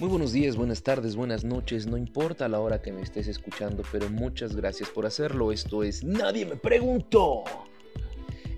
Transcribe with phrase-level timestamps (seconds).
[0.00, 3.82] Muy buenos días, buenas tardes, buenas noches, no importa la hora que me estés escuchando,
[3.92, 5.52] pero muchas gracias por hacerlo.
[5.52, 7.44] Esto es Nadie me preguntó.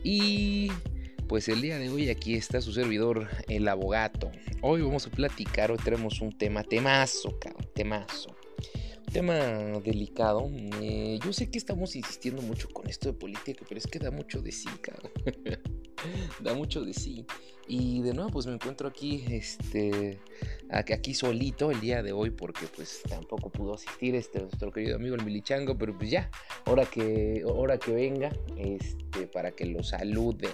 [0.05, 0.71] Y
[1.27, 4.31] pues el día de hoy aquí está su servidor, el abogado.
[4.61, 8.37] Hoy vamos a platicar, hoy tenemos un tema, temazo, cabrón, temazo.
[9.09, 9.35] Un tema
[9.85, 10.49] delicado.
[10.81, 14.13] Eh, yo sé que estamos insistiendo mucho con esto de política, pero es que da
[14.13, 15.11] mucho de sí, cabrón.
[16.41, 17.27] da mucho de sí.
[17.69, 20.19] Y de nuevo, pues me encuentro aquí, este,
[20.69, 25.15] aquí solito el día de hoy, porque pues tampoco pudo asistir este nuestro querido amigo
[25.15, 26.31] el Milichango, pero pues ya,
[26.65, 30.49] ahora que, ahora que venga, este, para que lo salude,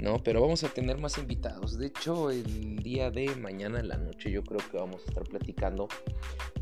[0.00, 0.22] ¿no?
[0.22, 1.78] Pero vamos a tener más invitados.
[1.78, 5.22] De hecho, el día de mañana en la noche, yo creo que vamos a estar
[5.24, 5.88] platicando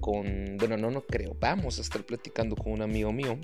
[0.00, 3.38] con, bueno, no, no creo, vamos a estar platicando con un amigo mío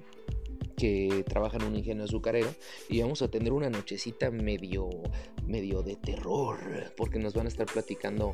[0.77, 2.53] que trabaja en un ingenio azucarero
[2.89, 4.89] y vamos a tener una nochecita medio
[5.47, 6.59] medio de terror
[6.97, 8.33] porque nos van a estar platicando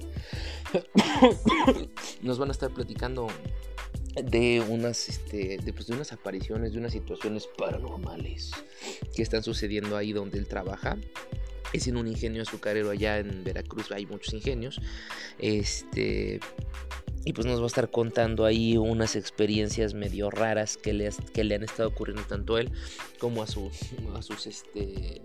[2.23, 3.29] nos van a estar platicando
[4.15, 8.51] de unas este, de, pues, de unas apariciones de unas situaciones paranormales
[9.15, 10.97] que están sucediendo ahí donde él trabaja.
[11.73, 14.81] Es en un ingenio azucarero allá en Veracruz hay muchos ingenios.
[15.39, 16.41] Este
[17.25, 21.45] y pues nos va a estar contando ahí unas experiencias medio raras que le, que
[21.45, 22.71] le han estado ocurriendo tanto a él
[23.19, 23.73] como a, sus
[24.15, 25.23] a sus este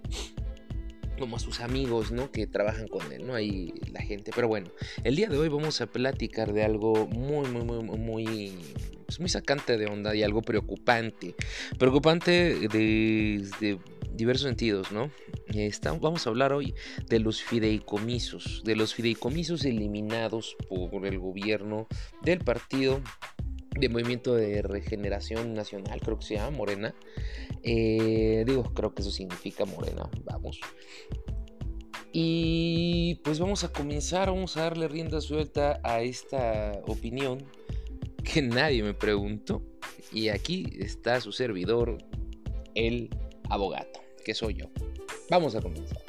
[1.17, 2.31] como a sus amigos, ¿no?
[2.31, 3.35] Que trabajan con él, ¿no?
[3.35, 4.31] Ahí la gente.
[4.35, 4.69] Pero bueno,
[5.03, 8.53] el día de hoy vamos a platicar de algo muy, muy, muy, muy,
[9.05, 11.35] pues muy sacante de onda y algo preocupante.
[11.77, 13.79] Preocupante desde
[14.15, 15.11] diversos sentidos, ¿no?
[16.01, 16.73] vamos a hablar hoy
[17.07, 21.87] de los fideicomisos, de los fideicomisos eliminados por el gobierno
[22.21, 23.01] del partido
[23.79, 26.95] de Movimiento de Regeneración Nacional, creo que se llama Morena.
[27.63, 30.59] Eh, digo, creo que eso significa Morena, vamos.
[32.13, 37.43] Y pues vamos a comenzar, vamos a darle rienda suelta a esta opinión
[38.23, 39.61] que nadie me preguntó.
[40.13, 41.97] Y aquí está su servidor,
[42.73, 43.09] el
[43.49, 44.65] abogado que soy yo.
[45.29, 46.01] Vamos a comenzar.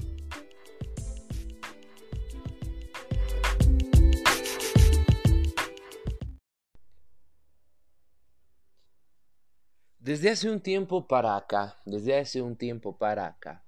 [9.99, 13.65] Desde hace un tiempo para acá, desde hace un tiempo para acá,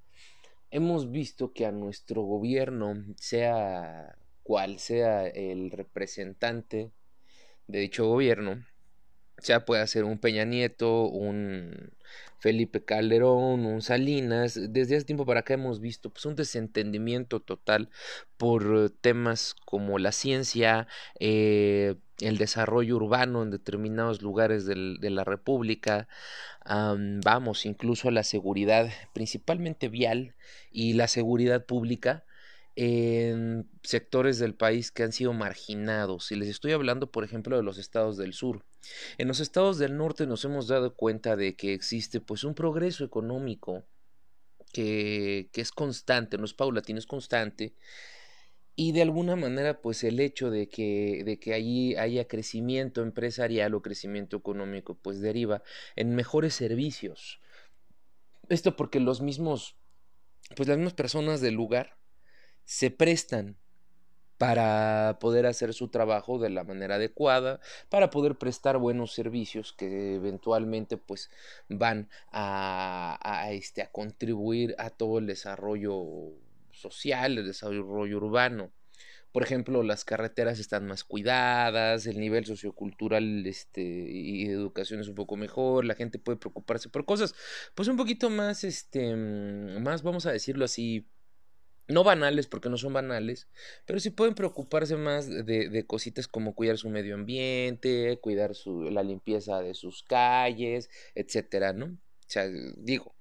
[0.70, 6.92] hemos visto que a nuestro gobierno, sea cual sea el representante
[7.66, 8.64] de dicho gobierno,
[9.38, 11.92] sea puede ser un Peña Nieto, un
[12.38, 17.90] Felipe Calderón, un Salinas, desde hace tiempo para acá hemos visto pues, un desentendimiento total
[18.36, 20.86] por temas como la ciencia,
[21.18, 26.08] eh, el desarrollo urbano en determinados lugares de la República,
[26.64, 30.34] vamos, incluso la seguridad, principalmente vial
[30.70, 32.24] y la seguridad pública
[32.80, 36.30] en sectores del país que han sido marginados.
[36.30, 38.64] Y les estoy hablando, por ejemplo, de los estados del sur.
[39.18, 43.04] En los estados del norte nos hemos dado cuenta de que existe pues un progreso
[43.04, 43.84] económico
[44.72, 47.74] que, que es constante, no es paulatino, es constante.
[48.76, 53.74] Y de alguna manera, pues el hecho de que, de que allí haya crecimiento empresarial
[53.74, 55.64] o crecimiento económico, pues deriva
[55.96, 57.40] en mejores servicios.
[58.48, 59.74] Esto porque los mismos,
[60.54, 61.98] pues las mismas personas del lugar
[62.68, 63.56] se prestan
[64.36, 70.16] para poder hacer su trabajo de la manera adecuada, para poder prestar buenos servicios que
[70.16, 71.30] eventualmente pues
[71.70, 76.04] van a, este, a contribuir a todo el desarrollo
[76.70, 78.70] social, el desarrollo urbano.
[79.32, 85.08] Por ejemplo, las carreteras están más cuidadas, el nivel sociocultural este, y de educación es
[85.08, 87.34] un poco mejor, la gente puede preocuparse por cosas,
[87.74, 91.06] pues un poquito más, este, más, vamos a decirlo así,
[91.88, 93.48] no banales porque no son banales,
[93.86, 98.82] pero sí pueden preocuparse más de, de cositas como cuidar su medio ambiente, cuidar su,
[98.90, 101.86] la limpieza de sus calles, etcétera, ¿no?
[101.86, 102.46] O sea,
[102.76, 103.16] digo,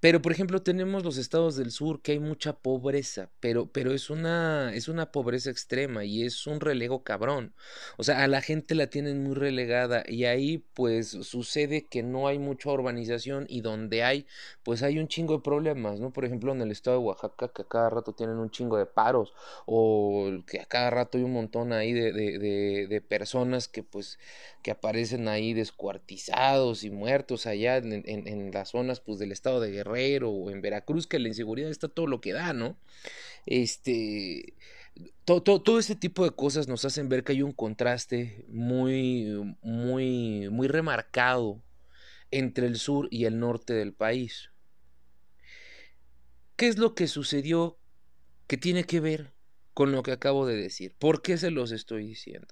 [0.00, 4.10] pero, por ejemplo, tenemos los estados del sur que hay mucha pobreza, pero, pero es,
[4.10, 7.52] una, es una pobreza extrema y es un relego cabrón.
[7.96, 12.28] O sea, a la gente la tienen muy relegada y ahí pues sucede que no
[12.28, 14.26] hay mucha urbanización y donde hay,
[14.62, 16.12] pues hay un chingo de problemas, ¿no?
[16.12, 18.86] Por ejemplo, en el estado de Oaxaca que a cada rato tienen un chingo de
[18.86, 19.34] paros
[19.66, 24.18] o que a cada rato hay un montón ahí de, de, de, personas que pues
[24.62, 29.70] que aparecen ahí descuartizados y muertos allá en, en, las zonas pues del estado de
[30.24, 32.76] o en Veracruz, que la inseguridad está todo lo que da, ¿no?
[33.46, 34.54] Este,
[35.24, 39.56] todo, todo, todo, este tipo de cosas nos hacen ver que hay un contraste muy,
[39.62, 41.62] muy, muy remarcado
[42.30, 44.50] entre el sur y el norte del país.
[46.56, 47.78] ¿Qué es lo que sucedió
[48.46, 49.32] que tiene que ver
[49.74, 50.94] con lo que acabo de decir?
[50.98, 52.48] ¿Por qué se los estoy diciendo?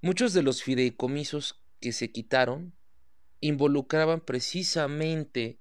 [0.00, 2.74] Muchos de los fideicomisos que se quitaron
[3.40, 5.58] involucraban precisamente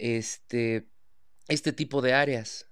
[0.00, 0.86] este,
[1.48, 2.66] este tipo de áreas.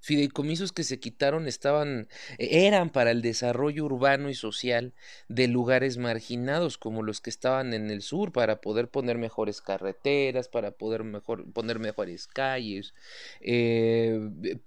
[0.00, 4.92] Fideicomisos que se quitaron estaban e, eran para el desarrollo urbano y social
[5.28, 10.48] de lugares marginados como los que estaban en el sur para poder poner mejores carreteras
[10.48, 12.92] para poder mejor, poner mejores calles
[13.40, 14.20] eh,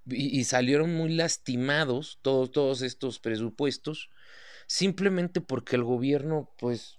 [0.08, 4.10] y, y, salieron muy lastimados todos todos estos presupuestos
[4.66, 6.97] simplemente porque el gobierno pues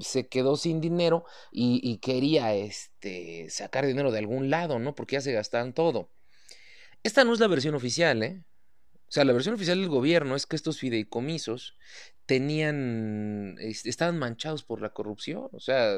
[0.00, 5.20] se quedó sin dinero y, quería este sacar dinero de algún lado no porque ya
[5.20, 6.10] se gastaban todo
[7.04, 8.42] esta no es la versión oficial, ¿eh?
[9.06, 11.76] O sea, la versión oficial del gobierno es que estos fideicomisos
[12.26, 15.94] tenían, estaban manchados por la corrupción, o sea,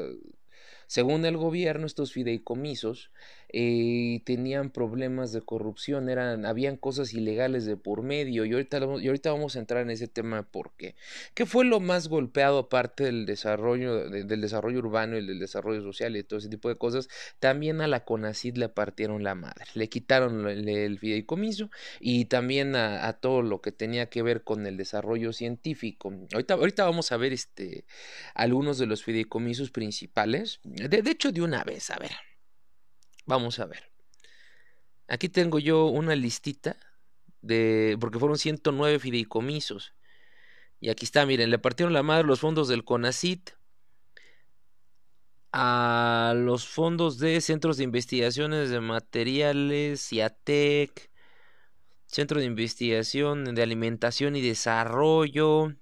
[0.87, 3.11] según el gobierno, estos fideicomisos
[3.49, 9.07] eh, tenían problemas de corrupción, eran, habían cosas ilegales de por medio, y ahorita, y
[9.07, 10.95] ahorita vamos a entrar en ese tema porque
[11.33, 16.17] ¿qué fue lo más golpeado aparte del desarrollo, del desarrollo urbano y del desarrollo social
[16.17, 17.07] y todo ese tipo de cosas?
[17.39, 21.69] También a la CONACID le partieron la madre, le quitaron el, fideicomiso
[22.01, 26.13] y también a, todo lo que tenía que ver con el desarrollo científico.
[26.33, 27.85] Ahorita, ahorita vamos a ver este,
[28.33, 30.59] algunos de los fideicomisos principales.
[30.77, 32.15] De, de hecho, de una vez, a ver.
[33.25, 33.91] Vamos a ver.
[35.07, 36.77] Aquí tengo yo una listita
[37.41, 37.97] de.
[37.99, 39.93] porque fueron 109 fideicomisos.
[40.79, 43.51] Y aquí está, miren, le partieron la madre los fondos del CONACIT
[45.51, 51.09] a los fondos de centros de investigaciones de materiales, CIATEC,
[52.05, 55.73] Centro de Investigación de Alimentación y Desarrollo,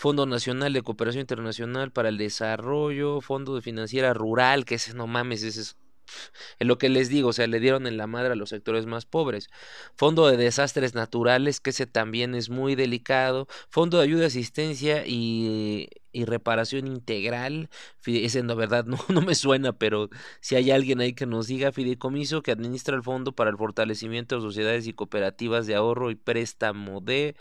[0.00, 5.06] Fondo Nacional de Cooperación Internacional para el Desarrollo, Fondo de Financiera Rural, que ese no
[5.06, 5.60] mames, ese
[6.58, 8.86] es lo que les digo, o sea, le dieron en la madre a los sectores
[8.86, 9.50] más pobres.
[9.96, 13.46] Fondo de desastres naturales, que ese también es muy delicado.
[13.68, 17.68] Fondo de ayuda, asistencia y, y reparación integral.
[18.06, 20.08] Ese, la verdad, no, no me suena, pero
[20.40, 24.36] si hay alguien ahí que nos diga, fideicomiso que administra el fondo para el fortalecimiento
[24.36, 27.36] de sociedades y cooperativas de ahorro y préstamo de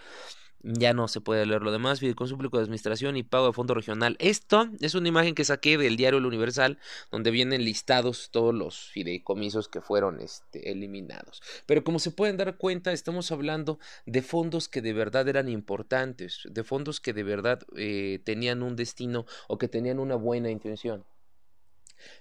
[0.63, 3.73] ya no se puede leer lo demás, fideicomiso público de administración y pago de fondo
[3.73, 4.15] regional.
[4.19, 6.77] Esto es una imagen que saqué del diario El Universal,
[7.11, 11.41] donde vienen listados todos los fideicomisos que fueron este, eliminados.
[11.65, 16.41] Pero como se pueden dar cuenta, estamos hablando de fondos que de verdad eran importantes,
[16.49, 21.05] de fondos que de verdad eh, tenían un destino o que tenían una buena intención.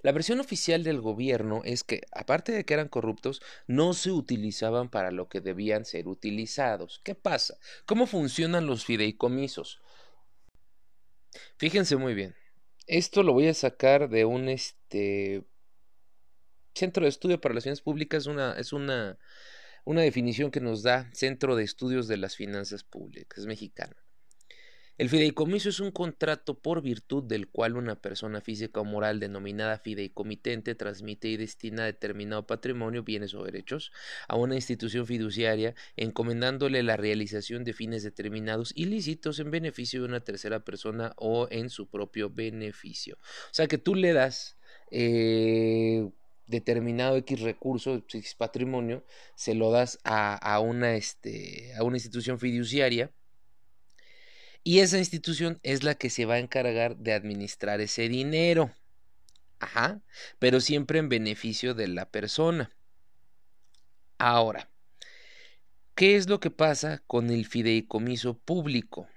[0.02, 4.88] La versión oficial del gobierno es que, aparte de que eran corruptos, no se utilizaban
[4.88, 7.00] para lo que debían ser utilizados.
[7.04, 7.58] ¿Qué pasa?
[7.86, 9.80] ¿Cómo funcionan los fideicomisos?
[11.56, 12.34] Fíjense muy bien.
[12.86, 15.44] Esto lo voy a sacar de un este
[16.74, 19.18] Centro de Estudio para Relaciones Públicas, una, es una,
[19.84, 23.96] una definición que nos da Centro de Estudios de las Finanzas Públicas, mexicano.
[24.98, 29.78] El fideicomiso es un contrato por virtud del cual una persona física o moral denominada
[29.78, 33.92] fideicomitente transmite y destina determinado patrimonio, bienes o derechos
[34.26, 40.24] a una institución fiduciaria, encomendándole la realización de fines determinados ilícitos en beneficio de una
[40.24, 43.18] tercera persona o en su propio beneficio.
[43.22, 44.56] O sea que tú le das
[44.90, 46.10] eh,
[46.48, 49.04] determinado X recurso, X patrimonio,
[49.36, 53.12] se lo das a, a, una, este, a una institución fiduciaria
[54.64, 58.70] y esa institución es la que se va a encargar de administrar ese dinero.
[59.60, 60.00] Ajá,
[60.38, 62.70] pero siempre en beneficio de la persona.
[64.18, 64.70] Ahora,
[65.94, 69.08] ¿qué es lo que pasa con el fideicomiso público?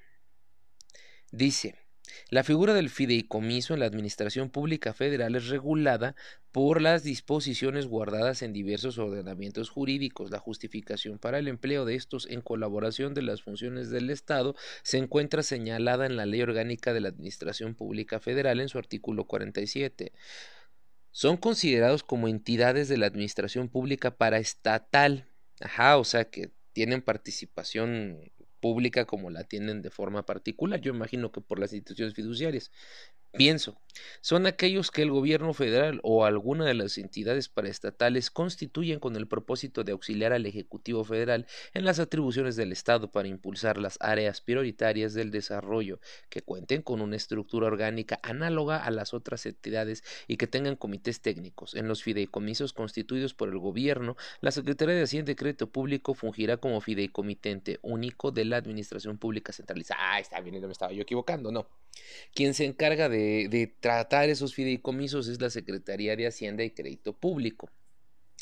[1.32, 1.81] Dice,
[2.30, 6.16] la figura del fideicomiso en la Administración Pública Federal es regulada
[6.52, 10.32] por las disposiciones guardadas en diversos ordenamientos jurídicos.
[10.32, 14.98] La justificación para el empleo de estos en colaboración de las funciones del Estado se
[14.98, 20.12] encuentra señalada en la Ley Orgánica de la Administración Pública Federal en su artículo 47.
[21.12, 25.28] Son considerados como entidades de la Administración Pública paraestatal.
[25.60, 30.80] Ajá, o sea que tienen participación pública como la tienen de forma particular.
[30.80, 32.72] Yo imagino que por las instituciones fiduciarias.
[33.34, 33.78] Pienso,
[34.22, 39.28] son aquellos que el gobierno federal o alguna de las entidades paraestatales constituyen con el
[39.28, 44.42] propósito de auxiliar al Ejecutivo Federal en las atribuciones del Estado para impulsar las áreas
[44.42, 50.38] prioritarias del desarrollo, que cuenten con una estructura orgánica análoga a las otras entidades y
[50.38, 51.76] que tengan comités técnicos.
[51.76, 56.58] En los fideicomisos constituidos por el gobierno, la Secretaría de Hacienda y Crédito Público fungirá
[56.58, 60.00] como fideicomitente único de la Administración Pública Centralizada.
[60.02, 61.68] Ah, está bien, no me estaba yo equivocando, no.
[62.34, 63.21] Quien se encarga de,
[63.80, 67.70] tratar esos fideicomisos es la Secretaría de Hacienda y Crédito Público.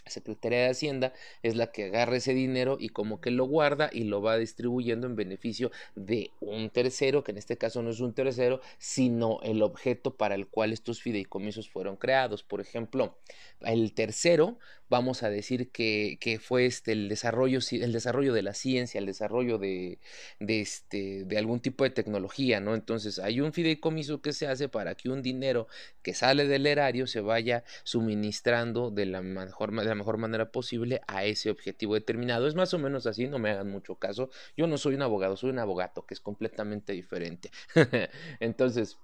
[0.05, 3.89] La Secretaría de Hacienda es la que agarra ese dinero y como que lo guarda
[3.93, 7.99] y lo va distribuyendo en beneficio de un tercero, que en este caso no es
[7.99, 12.43] un tercero, sino el objeto para el cual estos fideicomisos fueron creados.
[12.43, 13.19] Por ejemplo,
[13.61, 14.57] el tercero,
[14.89, 19.05] vamos a decir que, que fue este, el, desarrollo, el desarrollo de la ciencia, el
[19.05, 19.99] desarrollo de,
[20.39, 22.75] de, este, de algún tipo de tecnología, ¿no?
[22.75, 25.67] Entonces hay un fideicomiso que se hace para que un dinero
[26.01, 31.01] que sale del erario se vaya suministrando de la mejor, de la mejor manera posible
[31.07, 32.47] a ese objetivo determinado.
[32.47, 34.29] Es más o menos así, no me hagan mucho caso.
[34.57, 37.51] Yo no soy un abogado, soy un abogado que es completamente diferente.
[38.39, 38.97] Entonces,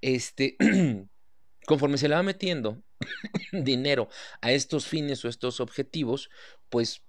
[0.00, 0.56] este,
[1.66, 2.82] conforme se le va metiendo
[3.52, 4.08] dinero
[4.40, 6.30] a estos fines o estos objetivos,
[6.68, 7.04] pues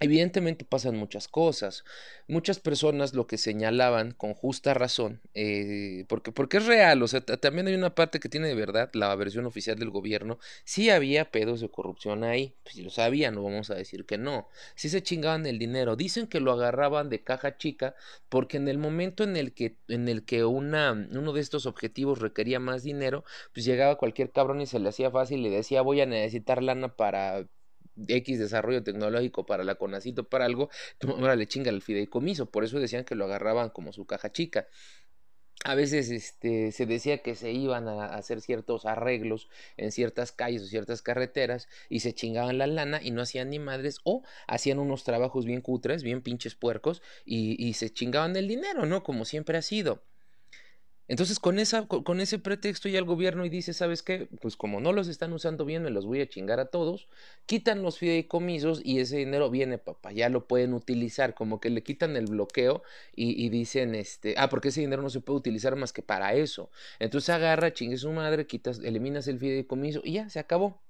[0.00, 1.84] Evidentemente pasan muchas cosas.
[2.28, 7.20] Muchas personas lo que señalaban con justa razón, eh, porque, porque es real, o sea,
[7.20, 10.38] también hay una parte que tiene de verdad la versión oficial del gobierno.
[10.64, 14.18] Sí había pedos de corrupción ahí, pues si lo sabían, no vamos a decir que
[14.18, 14.48] no.
[14.74, 15.96] Sí se chingaban el dinero.
[15.96, 17.94] Dicen que lo agarraban de caja chica
[18.28, 22.20] porque en el momento en el que, en el que una, uno de estos objetivos
[22.20, 25.82] requería más dinero, pues llegaba cualquier cabrón y se le hacía fácil y le decía
[25.82, 27.46] voy a necesitar lana para
[28.06, 30.70] X desarrollo tecnológico para la Conacito para algo,
[31.06, 34.68] ahora le chinga el fideicomiso, por eso decían que lo agarraban como su caja chica.
[35.64, 40.62] A veces este, se decía que se iban a hacer ciertos arreglos en ciertas calles
[40.62, 44.78] o ciertas carreteras y se chingaban la lana y no hacían ni madres o hacían
[44.78, 49.02] unos trabajos bien cutres, bien pinches puercos y, y se chingaban el dinero, ¿no?
[49.02, 50.04] Como siempre ha sido.
[51.08, 54.28] Entonces, con, esa, con ese pretexto ya el gobierno y dice, ¿sabes qué?
[54.40, 57.08] Pues como no los están usando bien, me los voy a chingar a todos,
[57.46, 61.82] quitan los fideicomisos y ese dinero viene, papá, ya lo pueden utilizar, como que le
[61.82, 62.82] quitan el bloqueo
[63.16, 66.70] y, dicen, este, ah, porque ese dinero no se puede utilizar más que para eso.
[66.98, 70.80] Entonces agarra, chingue su madre, quitas, eliminas el fideicomiso y ya, se acabó.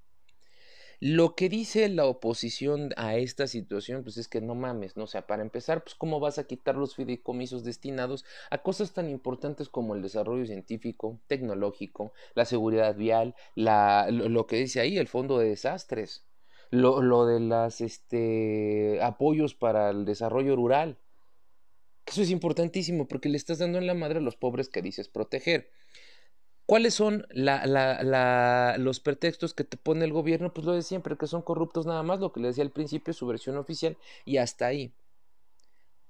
[1.01, 5.07] Lo que dice la oposición a esta situación, pues es que no mames, ¿no?
[5.07, 9.69] Sea, para empezar, pues cómo vas a quitar los fideicomisos destinados a cosas tan importantes
[9.69, 15.39] como el desarrollo científico, tecnológico, la seguridad vial, la, lo, que dice ahí, el fondo
[15.39, 16.27] de desastres,
[16.71, 20.99] lo, lo de las este, apoyos para el desarrollo rural.
[22.07, 25.09] Eso es importantísimo porque le estás dando en la madre a los pobres que dices
[25.09, 25.71] proteger.
[26.69, 30.53] ¿Cuáles son los pretextos que te pone el gobierno?
[30.53, 33.15] Pues lo de siempre, que son corruptos nada más, lo que le decía al principio,
[33.15, 33.97] su versión oficial,
[34.27, 34.93] y hasta ahí.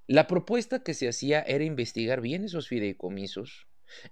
[0.09, 3.69] La propuesta que se hacía era investigar bien esos fideicomisos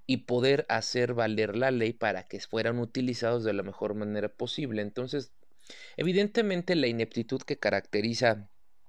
[0.06, 4.82] y poder hacer valer la ley para que fueran utilizados de la mejor manera posible.
[4.82, 5.32] Entonces,
[5.96, 8.48] evidentemente la ineptitud que caracteriza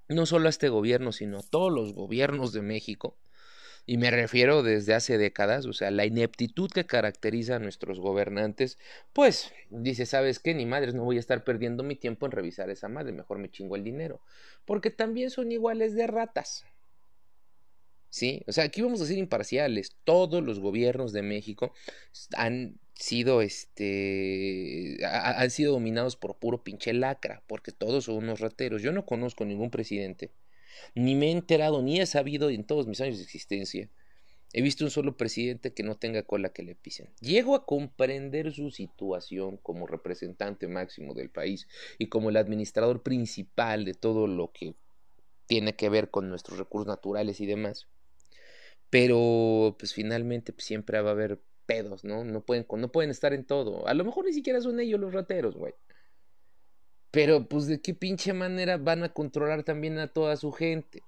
[0.09, 3.17] no solo a este gobierno, sino a todos los gobiernos de México,
[3.89, 8.77] y me refiero desde hace décadas, o sea, la ineptitud que caracteriza a nuestros gobernantes,
[9.13, 10.53] pues dice, ¿sabes qué?
[10.53, 13.49] Ni madres, no voy a estar perdiendo mi tiempo en revisar esa madre, mejor me
[13.49, 14.19] chingo el dinero,
[14.65, 16.65] porque también son iguales de ratas.
[18.09, 18.43] ¿Sí?
[18.45, 19.95] O sea, aquí vamos a ser imparciales.
[20.03, 21.73] Todos los gobiernos de México
[22.35, 28.81] han sido este han sido dominados por puro pinche lacra, porque todos son unos rateros.
[28.81, 30.31] Yo no conozco ningún presidente
[30.95, 33.89] ni me he enterado, ni he sabido en todos mis años de existencia.
[34.53, 37.09] He visto un solo presidente que no tenga cola que le pisen.
[37.19, 41.67] Llego a comprender su situación como representante máximo del país
[41.97, 44.75] y como el administrador principal de todo lo que
[45.47, 47.87] tiene que ver con nuestros recursos naturales y demás.
[48.89, 52.23] Pero pues finalmente pues, siempre va a haber pedos, ¿no?
[52.23, 53.87] No pueden, no pueden estar en todo.
[53.87, 55.73] A lo mejor ni siquiera son ellos los rateros, güey.
[57.11, 61.03] Pero pues de qué pinche manera van a controlar también a toda su gente.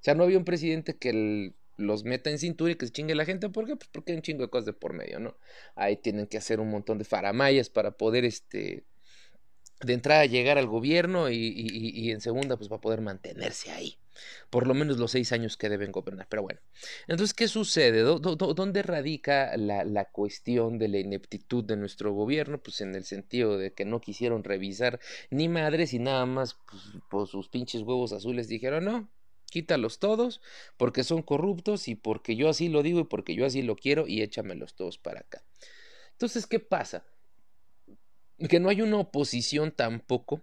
[0.00, 3.14] O sea, no había un presidente que los meta en cintura y que se chingue
[3.14, 3.48] la gente.
[3.48, 3.76] ¿Por qué?
[3.76, 5.36] Pues porque hay un chingo de cosas de por medio, ¿no?
[5.74, 8.84] Ahí tienen que hacer un montón de faramayas para poder, este,
[9.80, 13.98] de entrada llegar al gobierno y, y, en segunda, pues para poder mantenerse ahí
[14.48, 16.26] por lo menos los seis años que deben gobernar.
[16.30, 16.60] Pero bueno,
[17.06, 18.00] entonces, ¿qué sucede?
[18.00, 22.58] ¿Dónde radica la, la, cuestión de la ineptitud de nuestro gobierno?
[22.58, 26.82] Pues en el sentido de que no quisieron revisar ni madres y nada más pues,
[27.10, 29.10] por sus pinches huevos azules dijeron, no,
[29.50, 30.40] quítalos todos
[30.76, 34.06] porque son corruptos y porque yo así lo digo y porque yo así lo quiero
[34.06, 35.42] y échamelos todos para acá.
[36.12, 37.04] Entonces, ¿qué pasa?
[38.48, 40.42] Que no hay una oposición tampoco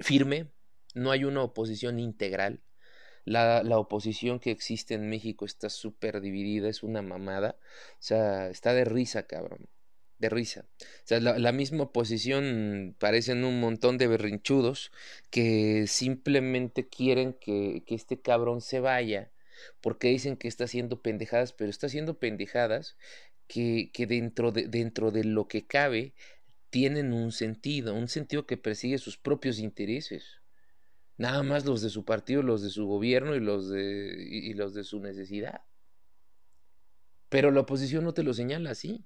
[0.00, 0.48] firme
[0.94, 2.60] no hay una oposición integral.
[3.24, 7.56] La, la oposición que existe en México está súper dividida, es una mamada.
[7.92, 9.68] O sea, está de risa, cabrón.
[10.18, 10.66] De risa.
[10.80, 14.92] O sea, la, la misma oposición parecen un montón de berrinchudos
[15.30, 19.30] que simplemente quieren que, que este cabrón se vaya
[19.80, 22.96] porque dicen que está haciendo pendejadas, pero está haciendo pendejadas
[23.46, 26.14] que, que dentro, de, dentro de lo que cabe
[26.74, 30.40] tienen un sentido, un sentido que persigue sus propios intereses.
[31.16, 34.74] Nada más los de su partido, los de su gobierno y los de, y los
[34.74, 35.60] de su necesidad.
[37.28, 39.04] Pero la oposición no te lo señala así.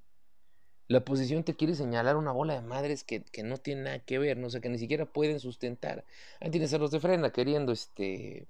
[0.87, 4.19] La oposición te quiere señalar una bola de madres que, que no tienen nada que
[4.19, 6.07] ver, no sé, que ni siquiera pueden sustentar.
[6.41, 8.49] Ahí tienes a los de frena queriendo este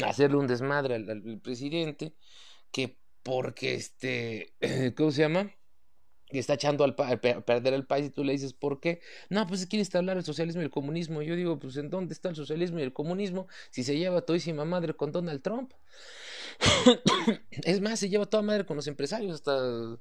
[0.00, 2.14] hacerle un desmadre al, al presidente,
[2.70, 4.54] que porque este,
[4.96, 5.52] ¿cómo se llama?
[6.32, 9.00] Que está echando al a perder el país y tú le dices, ¿por qué?
[9.28, 11.22] No, pues quiere hablar el socialismo y el comunismo.
[11.22, 14.64] yo digo, pues ¿en dónde está el socialismo y el comunismo si se lleva todísima
[14.64, 15.72] madre con Donald Trump?
[17.50, 19.98] es más, se lleva toda madre con los empresarios, hasta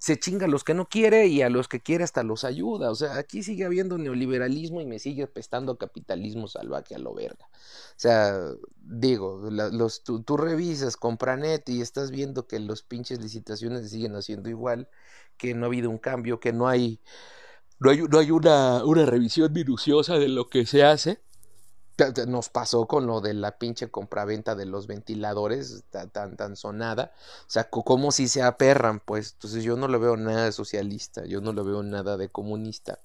[0.00, 2.90] se chinga a los que no quiere y a los que quiere hasta los ayuda.
[2.90, 7.46] O sea, aquí sigue habiendo neoliberalismo y me sigue pestando capitalismo salvaje a lo verga.
[7.50, 8.40] O sea,
[8.80, 14.48] digo, los, tú, tú revisas Compranet y estás viendo que los pinches licitaciones siguen haciendo
[14.48, 14.88] igual,
[15.38, 17.00] que no ha habido un cambio, que no hay,
[17.78, 21.22] no hay, no hay una, una revisión minuciosa de lo que se hace
[22.26, 27.12] nos pasó con lo de la pinche compraventa de los ventiladores tan, tan, sonada.
[27.42, 29.32] O sea, como si se aperran, pues.
[29.32, 33.00] Entonces yo no le veo nada de socialista, yo no le veo nada de comunista.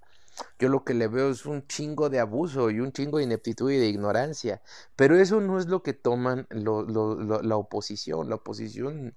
[0.60, 3.72] Yo lo que le veo es un chingo de abuso y un chingo de ineptitud
[3.72, 4.62] y de ignorancia.
[4.96, 8.30] Pero eso no es lo que toman la oposición.
[8.30, 9.16] La oposición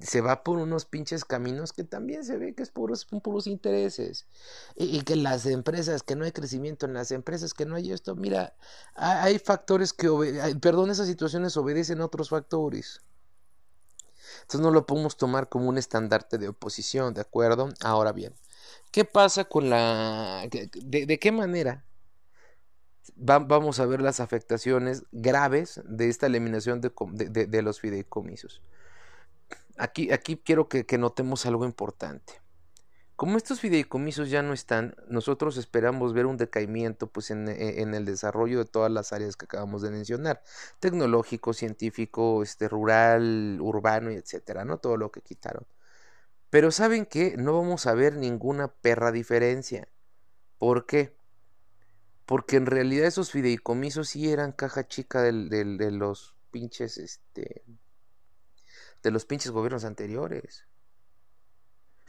[0.00, 4.26] se va por unos pinches caminos que también se ve que es puros, puros intereses.
[4.76, 8.14] Y, que las empresas, que no hay crecimiento en las empresas, que no hay esto.
[8.14, 8.54] Mira,
[8.94, 10.08] hay, factores que,
[10.60, 13.00] perdón, esas situaciones obedecen a otros factores.
[14.42, 17.68] Entonces no lo podemos tomar como un estandarte de oposición, ¿de acuerdo?
[17.82, 18.34] Ahora bien,
[18.92, 20.46] ¿Qué pasa con la...
[20.50, 21.86] de, qué manera
[23.16, 28.62] vamos a ver las afectaciones graves de esta eliminación de, los fideicomisos?
[29.78, 30.08] Aquí,
[30.44, 32.34] quiero que, notemos algo importante.
[33.16, 38.04] Como estos fideicomisos ya no están, nosotros esperamos ver un decaimiento pues, en, en, el
[38.04, 40.42] desarrollo de todas las áreas que acabamos de mencionar,
[40.80, 44.76] tecnológico, científico, este, rural, urbano, etcétera, ¿no?
[44.76, 45.64] Todo lo que quitaron.
[46.52, 47.34] Pero ¿saben qué?
[47.38, 49.88] No vamos a ver ninguna perra diferencia.
[50.58, 51.16] ¿Por qué?
[52.26, 57.64] Porque en realidad esos fideicomisos sí eran caja chica de los pinches, este,
[59.02, 60.66] de los pinches gobiernos anteriores.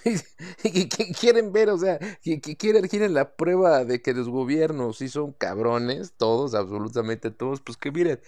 [0.66, 5.08] y quieren ver, o sea, que quieren, quieren la prueba de que los gobiernos sí
[5.08, 8.20] son cabrones, todos, absolutamente todos, pues que miren,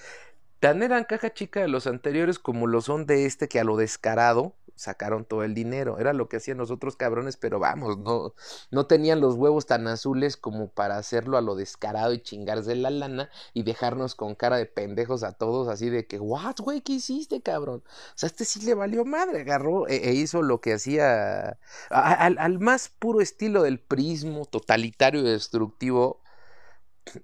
[0.62, 3.76] tan eran caja chica de los anteriores como lo son de este que a lo
[3.76, 6.00] descarado sacaron todo el dinero.
[6.00, 8.34] Era lo que hacían los otros cabrones, pero vamos, no,
[8.72, 12.90] no tenían los huevos tan azules como para hacerlo a lo descarado y chingarse la
[12.90, 16.94] lana y dejarnos con cara de pendejos a todos, así de que, what, güey, ¿qué
[16.94, 17.84] hiciste, cabrón?
[17.86, 21.58] O sea, este sí le valió madre, agarró e, e hizo lo que hacía
[21.90, 26.22] al, al más puro estilo del prismo totalitario y destructivo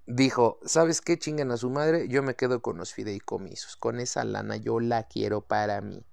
[0.06, 1.18] dijo, ¿sabes qué?
[1.18, 5.04] Chingan a su madre, yo me quedo con los fideicomisos, con esa lana yo la
[5.08, 6.06] quiero para mí.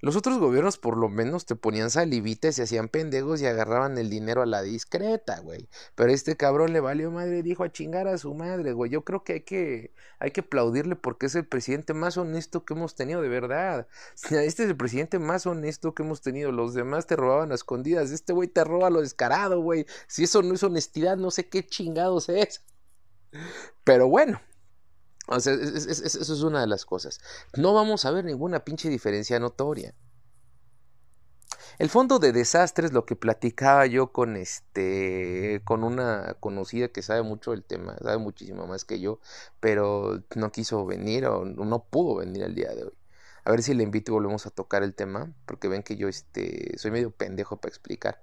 [0.00, 3.98] Los otros gobiernos por lo menos te ponían salivita y se hacían pendejos y agarraban
[3.98, 5.68] el dinero a la discreta, güey.
[5.96, 8.92] Pero este cabrón le valió madre y dijo a chingar a su madre, güey.
[8.92, 12.74] Yo creo que hay que, hay que aplaudirle porque es el presidente más honesto que
[12.74, 13.88] hemos tenido de verdad.
[14.30, 16.52] Este es el presidente más honesto que hemos tenido.
[16.52, 18.12] Los demás te robaban a escondidas.
[18.12, 19.86] Este güey te roba lo descarado, güey.
[20.06, 22.62] Si eso no es honestidad, no sé qué chingados es.
[23.84, 24.40] Pero bueno,
[25.28, 27.20] o sea, eso es una de las cosas.
[27.56, 29.94] No vamos a ver ninguna pinche diferencia notoria.
[31.78, 37.22] El fondo de desastres, lo que platicaba yo con este, con una conocida que sabe
[37.22, 39.20] mucho del tema, sabe muchísimo más que yo,
[39.60, 42.98] pero no quiso venir o no pudo venir el día de hoy.
[43.44, 46.08] A ver si le invito y volvemos a tocar el tema, porque ven que yo
[46.08, 48.20] este, soy medio pendejo para explicar.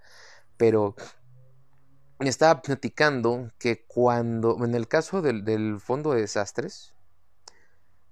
[0.58, 0.96] Pero
[2.20, 6.95] me estaba platicando que cuando, en el caso del fondo de desastres,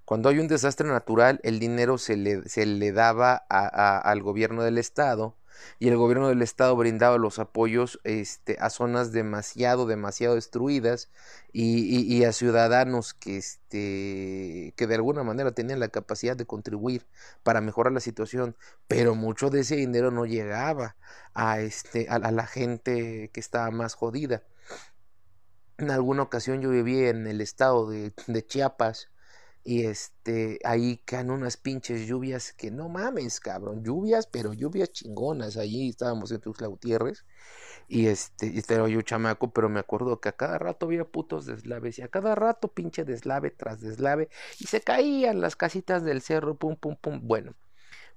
[0.04, 4.78] cuando hay un desastre natural, el dinero se le, se le daba al gobierno del
[4.78, 5.36] estado
[5.78, 11.10] y el gobierno del estado brindaba los apoyos este, a zonas demasiado, demasiado destruidas
[11.52, 17.06] y, a ciudadanos que, este, que de alguna manera tenían la capacidad de contribuir
[17.42, 18.56] para mejorar la situación,
[18.88, 20.96] pero mucho de ese dinero no llegaba
[21.32, 24.42] a, este, a, la gente que estaba más jodida.
[25.78, 29.08] En alguna ocasión yo viví en el estado de Chiapas
[29.64, 33.82] y este, ahí caen unas pinches lluvias que no mames, cabrón.
[33.82, 35.56] Lluvias, pero lluvias chingonas.
[35.56, 37.24] Allí estábamos en Tuxtla Gutiérrez.
[37.88, 41.46] Y este, y este yo chamaco, pero me acuerdo que a cada rato había putos
[41.46, 41.98] deslaves.
[41.98, 44.28] Y a cada rato pinche deslave tras deslave.
[44.60, 47.20] Y se caían las casitas del cerro, pum, pum, pum.
[47.26, 47.54] Bueno,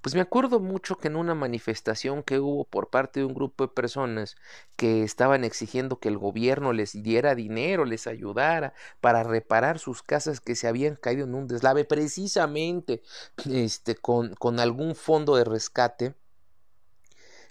[0.00, 3.64] Pues me acuerdo mucho que en una manifestación que hubo por parte de un grupo
[3.64, 4.36] de personas
[4.76, 10.40] que estaban exigiendo que el gobierno les diera dinero, les ayudara para reparar sus casas
[10.40, 13.02] que se habían caído en un deslave, precisamente
[13.50, 16.14] este, con, con algún fondo de rescate.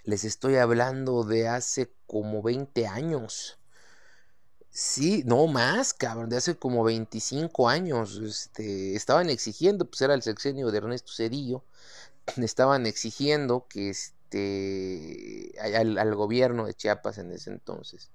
[0.02, 3.58] Les estoy hablando de hace como 20 años.
[4.70, 8.16] Sí, no más, cabrón, de hace como 25 años.
[8.22, 11.64] Este, estaban exigiendo, pues era el sexenio de Ernesto Cedillo,
[12.36, 18.10] estaban exigiendo que este al, al, gobierno de Chiapas en ese entonces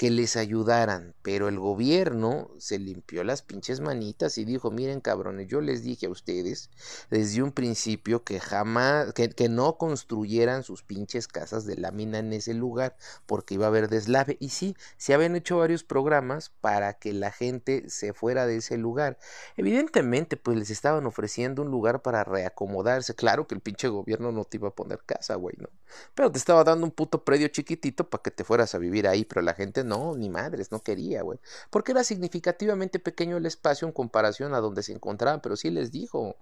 [0.00, 5.46] que les ayudaran, pero el gobierno se limpió las pinches manitas y dijo, miren cabrones,
[5.46, 6.70] yo les dije a ustedes
[7.10, 12.32] desde un principio que jamás, que, que no construyeran sus pinches casas de lámina en
[12.32, 14.38] ese lugar, porque iba a haber deslave.
[14.40, 18.78] Y sí, se habían hecho varios programas para que la gente se fuera de ese
[18.78, 19.18] lugar.
[19.58, 23.14] Evidentemente, pues les estaban ofreciendo un lugar para reacomodarse.
[23.14, 25.68] Claro que el pinche gobierno no te iba a poner casa, güey, ¿no?
[26.14, 29.26] Pero te estaba dando un puto predio chiquitito para que te fueras a vivir ahí,
[29.26, 31.38] pero la gente no, ni madres, no quería, güey.
[31.70, 35.90] Porque era significativamente pequeño el espacio en comparación a donde se encontraban, pero sí les
[35.90, 36.36] dijo.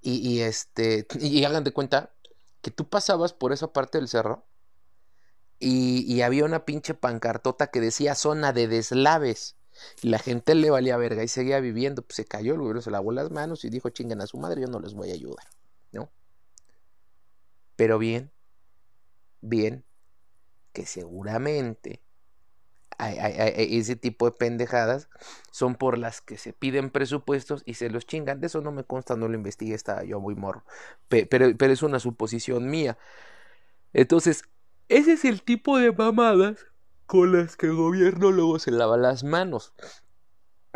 [0.00, 2.12] Y, y este, y hagan de cuenta
[2.62, 4.44] que tú pasabas por esa parte del cerro
[5.58, 9.56] y, y había una pinche pancartota que decía zona de deslaves.
[10.02, 12.02] Y la gente le valía verga y seguía viviendo.
[12.02, 14.62] Pues se cayó, el gobierno se lavó las manos y dijo, chingan a su madre,
[14.62, 15.46] yo no les voy a ayudar,
[15.92, 16.10] ¿no?
[17.76, 18.32] Pero bien,
[19.42, 19.84] bien,
[20.72, 22.02] que seguramente
[22.98, 25.08] ese tipo de pendejadas
[25.50, 28.40] son por las que se piden presupuestos y se los chingan.
[28.40, 30.64] De eso no me consta, no lo investigué, estaba yo muy morro.
[31.08, 32.98] Pero, pero es una suposición mía.
[33.92, 34.44] Entonces,
[34.88, 36.66] ese es el tipo de mamadas
[37.06, 39.72] con las que el gobierno luego se lava las manos.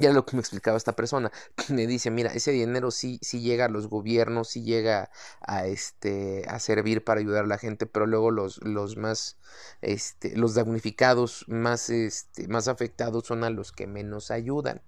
[0.01, 1.31] Ya lo que me explicaba esta persona,
[1.69, 5.11] me dice, mira, ese dinero sí, sí llega a los gobiernos, sí llega
[5.41, 9.39] a este a servir para ayudar a la gente, pero luego los, los más
[9.83, 14.83] este, los damnificados más este, más afectados son a los que menos ayudan.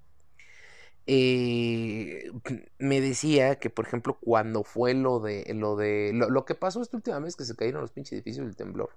[1.06, 2.30] Eh,
[2.78, 6.80] me decía que por ejemplo cuando fue lo de lo de lo, lo que pasó
[6.80, 8.90] esta última vez que se cayeron los pinches edificios del temblor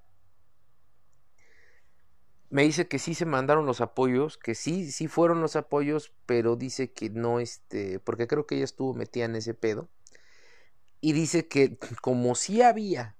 [2.50, 6.56] me dice que sí se mandaron los apoyos, que sí, sí fueron los apoyos, pero
[6.56, 9.90] dice que no, este, porque creo que ella estuvo metida en ese pedo.
[11.02, 13.16] Y dice que como sí había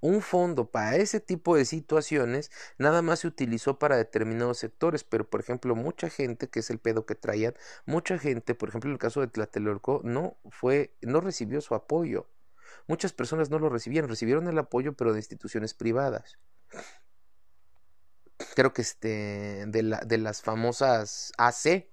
[0.00, 5.28] un fondo para ese tipo de situaciones, nada más se utilizó para determinados sectores, pero
[5.28, 7.54] por ejemplo, mucha gente, que es el pedo que traían,
[7.84, 12.28] mucha gente, por ejemplo, en el caso de Tlatelolco, no fue, no recibió su apoyo.
[12.86, 16.38] Muchas personas no lo recibieron, recibieron el apoyo, pero de instituciones privadas
[18.54, 21.88] creo que este, de, la, de las famosas AC,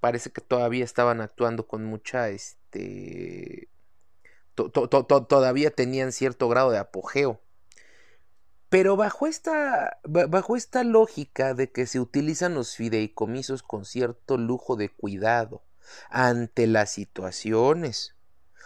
[0.00, 3.68] parece que todavía estaban actuando con mucha, este,
[4.54, 7.40] todavía tenían cierto grado de apogeo.
[8.68, 14.74] Pero bajo esta, bajo esta lógica de que se utilizan los fideicomisos con cierto lujo
[14.76, 15.62] de cuidado
[16.10, 18.16] ante las situaciones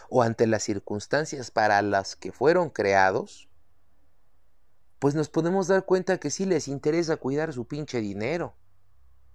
[0.09, 3.48] o ante las circunstancias para las que fueron creados,
[4.99, 8.55] pues nos podemos dar cuenta que sí les interesa cuidar su pinche dinero,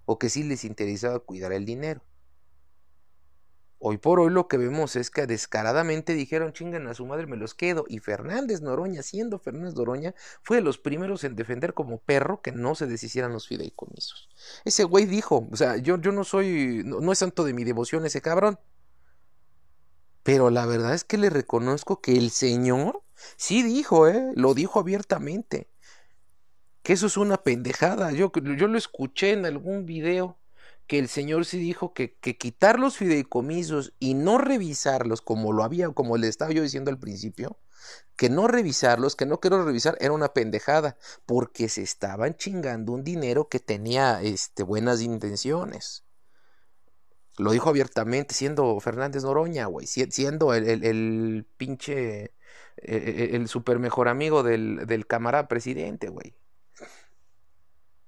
[0.04, 2.02] o que sí les interesaba cuidar el dinero.
[3.86, 7.36] Hoy por hoy lo que vemos es que descaradamente dijeron chingan a su madre me
[7.36, 11.98] los quedo y Fernández Noroña, siendo Fernández Noroña, fue de los primeros en defender como
[11.98, 14.30] perro que no se deshicieran los fideicomisos.
[14.64, 17.62] Ese güey dijo, o sea, yo, yo no soy, no, no es santo de mi
[17.62, 18.58] devoción ese cabrón,
[20.22, 23.03] pero la verdad es que le reconozco que el señor
[23.36, 24.32] Sí dijo, ¿eh?
[24.34, 25.68] Lo dijo abiertamente.
[26.82, 28.12] Que eso es una pendejada.
[28.12, 30.38] Yo, yo lo escuché en algún video
[30.86, 35.88] que el señor sí dijo que, quitar los fideicomisos y no revisarlos como lo había,
[35.90, 37.58] como le estaba yo diciendo al principio,
[38.16, 43.04] que no revisarlos, que no quiero revisar, era una pendejada, porque se estaban chingando un
[43.04, 46.04] dinero que tenía este, buenas intenciones.
[47.36, 52.34] Lo dijo abiertamente, siendo Fernández Noroña, güey, siendo el, el pinche
[52.76, 56.34] eh, el super mejor amigo del, del camarada presidente, güey.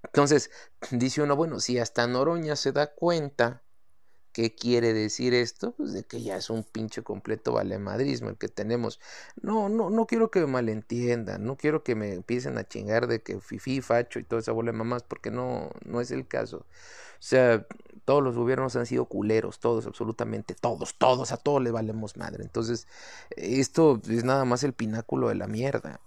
[0.02, 0.50] Entonces,
[0.90, 3.62] dice uno, bueno, si hasta Noroña se da cuenta,
[4.33, 5.74] ¿qué quiere decir esto?
[5.76, 9.00] Pues de que ya es un pinche completo valemadrismo el que tenemos.
[9.40, 13.22] No, no, no quiero que me malentiendan, no quiero que me empiecen a chingar de
[13.22, 16.59] que fifi, facho y toda esa bola de mamás, porque no, no es el caso.
[16.59, 16.66] O
[17.18, 17.66] sea,
[18.07, 22.45] todos los gobiernos han sido culeros, todos, absolutamente todos, todos, a todos le valemos madre.
[22.45, 22.87] Entonces,
[23.37, 26.01] esto es nada más el pináculo de la mierda.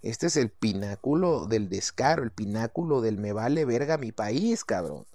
[0.00, 5.06] Este es el pináculo del descaro, el pináculo del me vale verga mi país, cabrón.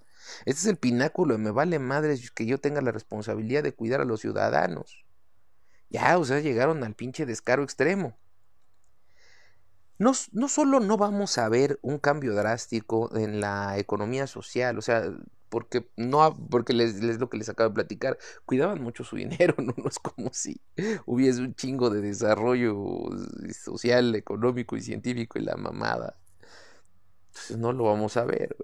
[0.45, 4.01] Este es el pináculo de me vale madre que yo tenga la responsabilidad de cuidar
[4.01, 5.05] a los ciudadanos.
[5.89, 8.17] Ya, o sea, llegaron al pinche descaro extremo.
[9.97, 14.81] No, no solo no vamos a ver un cambio drástico en la economía social, o
[14.81, 15.09] sea,
[15.49, 19.55] porque no porque les, les lo que les acabo de platicar, cuidaban mucho su dinero,
[19.59, 20.59] no, no es como si
[21.05, 22.75] hubiese un chingo de desarrollo
[23.53, 26.17] social, económico y científico y la mamada.
[27.29, 28.55] Entonces no lo vamos a ver.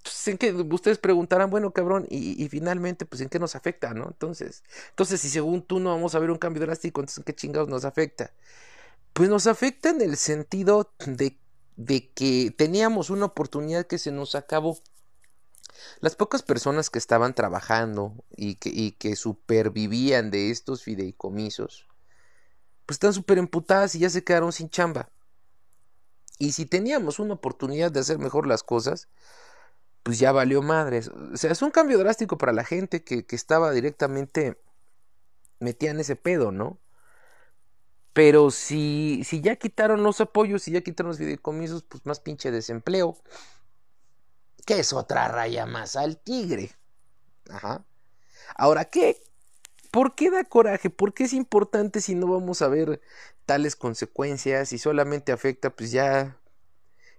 [0.00, 0.74] Entonces, ¿en?
[0.74, 4.06] Ustedes preguntarán, bueno, cabrón, y, y, finalmente, pues, ¿en qué nos afecta, no?
[4.08, 7.34] Entonces, entonces, si según tú no vamos a ver un cambio drástico, entonces, ¿en qué
[7.34, 8.32] chingados nos afecta?
[9.12, 11.38] Pues nos afecta en el sentido de,
[11.76, 14.78] de que teníamos una oportunidad que se nos acabó.
[16.00, 21.86] Las pocas personas que estaban trabajando y que, y que supervivían de estos fideicomisos,
[22.86, 25.10] pues están súper emputadas y ya se quedaron sin chamba.
[26.38, 29.08] Y si teníamos una oportunidad de hacer mejor las cosas,
[30.02, 31.08] pues ya valió madres.
[31.08, 34.58] O sea, es un cambio drástico para la gente que, que estaba directamente
[35.60, 36.78] metida en ese pedo, ¿no?
[38.12, 42.50] Pero si, si ya quitaron los apoyos, si ya quitaron los fideicomisos, pues más pinche
[42.50, 43.16] desempleo.
[44.70, 46.70] Que es otra raya más al tigre.
[47.50, 47.84] Ajá.
[48.54, 49.20] Ahora, ¿qué?
[49.90, 50.90] ¿Por qué da coraje?
[50.90, 53.00] ¿Por qué es importante si no vamos a ver
[53.46, 56.38] tales consecuencias y solamente afecta, pues ya,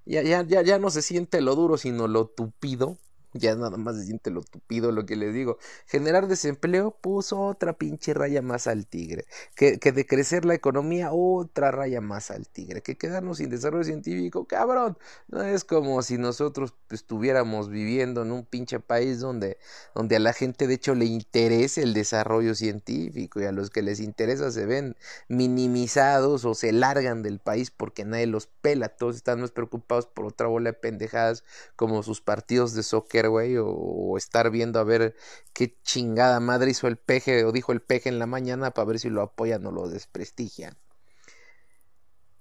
[0.06, 2.98] ya, ya, ya, ya no se siente lo duro, sino lo tupido?
[3.34, 5.58] Ya nada más se siente lo tupido lo que les digo.
[5.86, 9.26] Generar desempleo puso otra pinche raya más al tigre.
[9.56, 12.82] Que, que de crecer la economía, otra raya más al tigre.
[12.82, 14.98] Que quedarnos sin desarrollo científico, cabrón.
[15.30, 19.58] No es como si nosotros estuviéramos viviendo en un pinche país donde,
[19.96, 23.82] donde a la gente de hecho le interese el desarrollo científico y a los que
[23.82, 24.98] les interesa se ven
[25.30, 28.90] minimizados o se largan del país porque nadie los pela.
[28.90, 31.46] Todos están más preocupados por otra bola de pendejadas
[31.78, 35.16] como sus partidos de soccer o, estar viendo a ver
[35.54, 39.00] qué chingada madre hizo el peje o dijo el peje en la mañana para ver
[39.00, 40.78] si lo apoyan o lo desprestigian.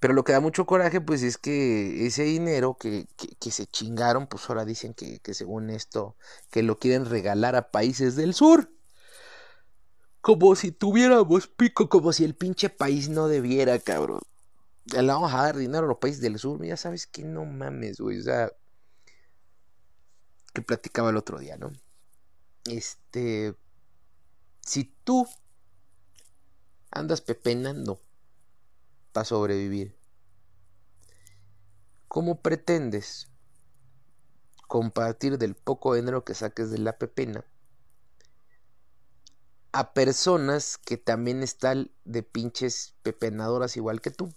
[0.00, 3.06] Pero lo que da mucho coraje, pues es que ese dinero que,
[3.38, 6.16] que, se chingaron, pues ahora dicen que, que según esto,
[6.50, 8.72] que lo quieren regalar a países del sur.
[10.22, 14.20] Como si tuviéramos pico, como si el pinche país no debiera, cabrón.
[14.86, 16.64] Le vamos a dar dinero a los países del sur.
[16.64, 18.18] Ya sabes que no mames, güey.
[18.18, 18.50] O sea,
[20.52, 21.72] que platicaba el otro día, ¿no?
[22.64, 23.54] Este,
[24.60, 25.26] si tú
[26.90, 28.00] andas pepenando
[29.12, 29.96] para sobrevivir,
[32.08, 33.28] ¿cómo pretendes
[34.68, 37.44] compartir del poco dinero que saques de la pepena
[39.72, 44.34] a personas que también están de pinches pepenadoras igual que tú?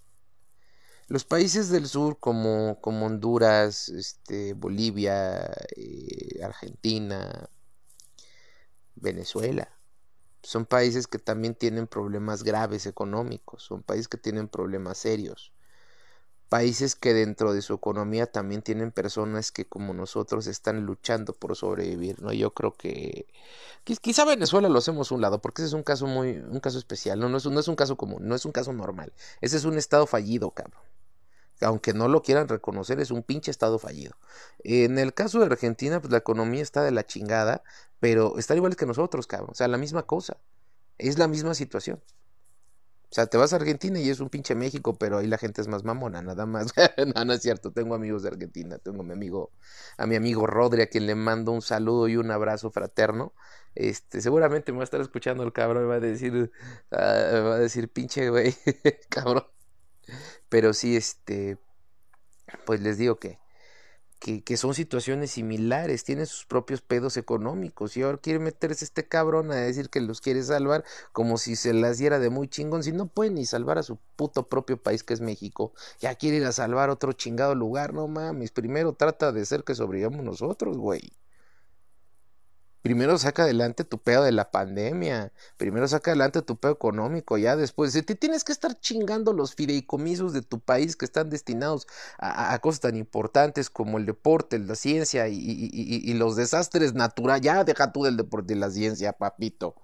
[1.07, 7.49] Los países del sur como, como Honduras, este, Bolivia, eh, Argentina,
[8.95, 9.69] Venezuela,
[10.43, 15.53] son países que también tienen problemas graves económicos, son países que tienen problemas serios,
[16.53, 21.55] países que dentro de su economía también tienen personas que como nosotros están luchando por
[21.55, 22.31] sobrevivir, ¿no?
[22.31, 23.25] Yo creo que
[23.83, 27.19] quizá Venezuela lo hacemos un lado, porque ese es un caso muy, un caso especial,
[27.19, 29.65] no, no es, no es un caso común, no es un caso normal, ese es
[29.65, 30.79] un estado fallido, cabrón
[31.61, 34.15] aunque no lo quieran reconocer, es un pinche estado fallido.
[34.63, 37.63] En el caso de Argentina, pues la economía está de la chingada,
[37.99, 39.51] pero están iguales que nosotros, cabrón.
[39.51, 40.35] O sea, la misma cosa.
[40.97, 42.01] Es la misma situación.
[43.13, 45.61] O sea, te vas a Argentina y es un pinche México, pero ahí la gente
[45.61, 46.73] es más mamona, nada más.
[47.15, 47.71] no, no es cierto.
[47.71, 48.79] Tengo amigos de Argentina.
[48.79, 49.51] Tengo a mi amigo,
[49.97, 53.35] a mi amigo Rodri, a quien le mando un saludo y un abrazo fraterno.
[53.75, 56.51] Este, seguramente me va a estar escuchando el cabrón y va a decir,
[56.89, 58.55] ah, va a decir, pinche güey,
[59.09, 59.45] cabrón.
[60.49, 61.59] Pero sí, este,
[62.65, 63.37] pues les digo que,
[64.23, 69.05] que, que, son situaciones similares, tienen sus propios pedos económicos y ahora quiere meterse este
[69.05, 72.83] cabrón a decir que los quiere salvar como si se las diera de muy chingón,
[72.83, 76.37] si no puede ni salvar a su puto propio país que es México, ya quiere
[76.37, 80.77] ir a salvar otro chingado lugar, no mames, primero trata de ser que sobrevivamos nosotros,
[80.77, 81.11] güey.
[82.83, 85.31] Primero saca adelante tu pedo de la pandemia.
[85.57, 87.37] Primero saca adelante tu pedo económico.
[87.37, 91.87] Ya después, te tienes que estar chingando los fideicomisos de tu país que están destinados
[92.19, 97.43] a, cosas tan importantes como el deporte, la ciencia y, y los desastres naturales.
[97.43, 99.75] Ya deja tú del deporte y la ciencia, papito.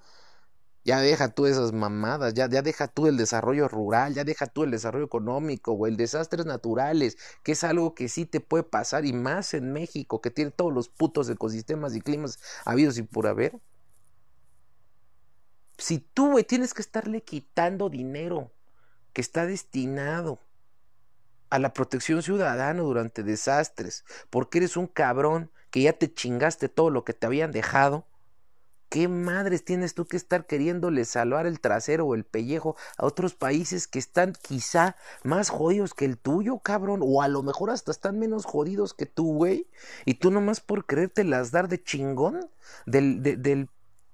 [0.89, 4.71] Ya deja tú esas mamadas, ya, deja tú el desarrollo rural, ya deja tú el
[4.71, 9.53] desarrollo económico el desastres naturales, que es algo que sí te puede pasar y más
[9.53, 13.59] en México, que tiene todos los putos ecosistemas y climas habidos y por haber.
[15.77, 18.51] Si tú, güey, tienes que estarle quitando dinero
[19.13, 20.39] que está destinado
[21.51, 26.89] a la protección ciudadana durante desastres, porque eres un cabrón que ya te chingaste todo
[26.89, 28.07] lo que te habían dejado
[28.89, 33.35] qué madres tienes tú que estar queriéndole salvar el trasero o el pellejo a otros
[33.35, 37.01] países que están quizá más jodidos que el tuyo, cabrón?
[37.03, 39.67] O a lo mejor hasta están menos jodidos que tú, güey.
[40.05, 42.49] Y tú nomás por creerte las dar de chingón
[42.85, 43.69] del, del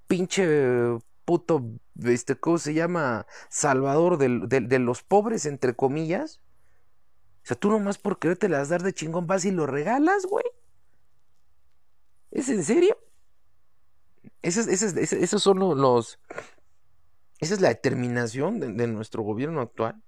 [0.06, 1.64] pinche puto,
[2.04, 3.26] este, ¿cómo se llama?
[3.48, 6.40] Salvador de los pobres, entre comillas.
[7.42, 10.44] O sea, tú nomás por creerte las dar de chingón vas y lo regalas, güey.
[12.32, 12.98] ¿Es en serio?
[14.46, 16.20] Esos, son los...
[17.40, 20.00] Esa es la determinación de, nuestro gobierno actual.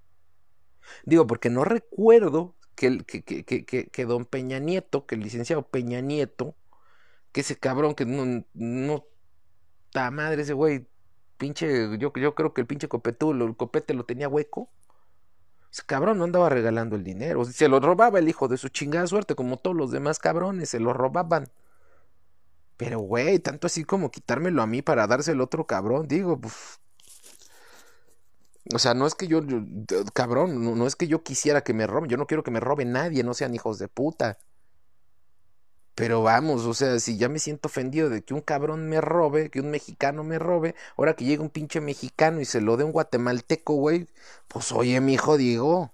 [1.04, 6.00] Digo, porque no recuerdo que, que, que, que, don Peña Nieto, que el licenciado Peña
[6.00, 6.54] Nieto,
[7.32, 9.04] que ese cabrón que no, no,
[9.90, 10.86] ta madre ese güey,
[11.36, 14.70] pinche, yo, yo creo que el pinche copetulo, el copete lo tenía hueco.
[15.72, 19.06] Ese cabrón no andaba regalando el dinero, se lo robaba el hijo de su chingada
[19.08, 21.48] suerte, como todos los demás cabrones, se lo robaban.
[22.78, 26.40] Pero, güey, tanto así como quitármelo a mí para dárselo a otro cabrón, digo.
[28.74, 29.40] O sea, no es que yo,
[30.14, 32.60] cabrón, no, no, es que yo quisiera que me roben, yo no quiero que me
[32.60, 34.38] robe nadie, no sean hijos de puta.
[35.94, 39.50] Pero vamos, o sea, si ya me siento ofendido de que un cabrón me robe,
[39.50, 42.84] que un mexicano me robe, ahora que llega un pinche mexicano y se lo dé
[42.84, 44.06] un guatemalteco, güey,
[44.48, 45.92] pues oye, mi hijo, digo,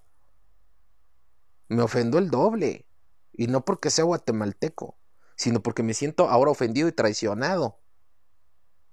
[1.69, 2.87] me ofendo el doble.
[3.33, 4.97] Y no porque sea guatemalteco
[5.45, 7.67] sino porque me siento ahora ofendido y traicionado.
[7.67, 7.79] O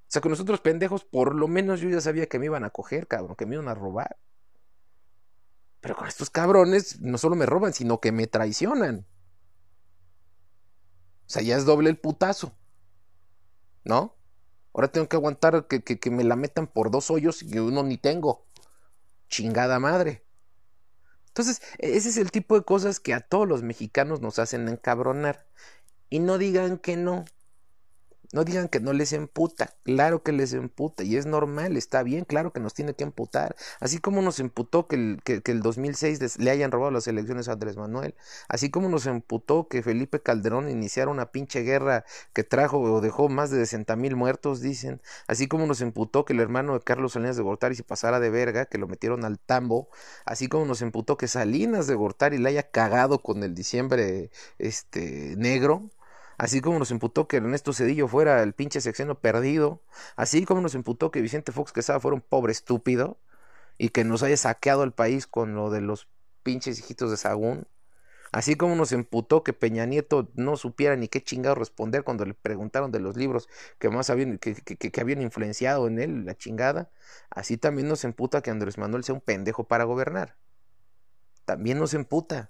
[0.10, 3.08] sea, que nosotros pendejos, por lo menos yo ya sabía que me iban a coger,
[3.08, 4.18] cabrón, que me iban a robar.
[5.80, 9.08] Pero con estos cabrones no solo me roban, sino que me traicionan.
[11.26, 12.54] O sea, ya es doble el putazo.
[13.86, 14.18] ¿No?
[14.74, 17.82] Ahora tengo que aguantar que, que, que me la metan por dos hoyos y uno
[17.84, 18.46] ni tengo.
[19.30, 20.26] Chingada madre.
[21.28, 24.68] Entonces, e-, ese es el tipo de cosas que a todos los mexicanos nos hacen
[24.68, 25.48] encabronar.
[26.12, 27.26] Y no digan que no.
[28.34, 29.76] No digan que no les emputa.
[29.84, 31.04] Claro que les emputa.
[31.04, 33.56] Y es normal, está bien, claro que nos tiene que emputar.
[33.82, 37.54] Así como nos emputó que el, que, el 2006 le hayan robado las elecciones a
[37.54, 38.16] Andrés Manuel.
[38.48, 43.30] Así como nos emputó que Felipe Calderón iniciara una pinche guerra que trajo o dejó
[43.30, 45.02] más de 60 mil muertos, dicen.
[45.28, 48.30] Así como nos emputó que el hermano de Carlos Salinas de Gortari se pasara de
[48.30, 49.90] verga, que lo metieron al tambo.
[50.26, 55.36] Así como nos emputó que Salinas de Gortari le haya cagado con el diciembre este
[55.38, 55.90] negro
[56.42, 59.84] así como nos imputó que Ernesto Cedillo fuera el pinche sexenio perdido,
[60.16, 63.20] así como nos imputó que Vicente Fox Quesada fuera un pobre estúpido
[63.78, 66.08] y que nos haya saqueado el país con lo de los
[66.42, 67.68] pinches hijitos de Sagún,
[68.32, 72.34] así como nos imputó que Peña Nieto no supiera ni qué chingado responder cuando le
[72.34, 76.90] preguntaron de los libros que más habían, que, que habían influenciado en él, la chingada,
[77.30, 80.38] así también nos imputa que Andrés Manuel sea un pendejo para gobernar.
[81.46, 82.50] También nos imputa.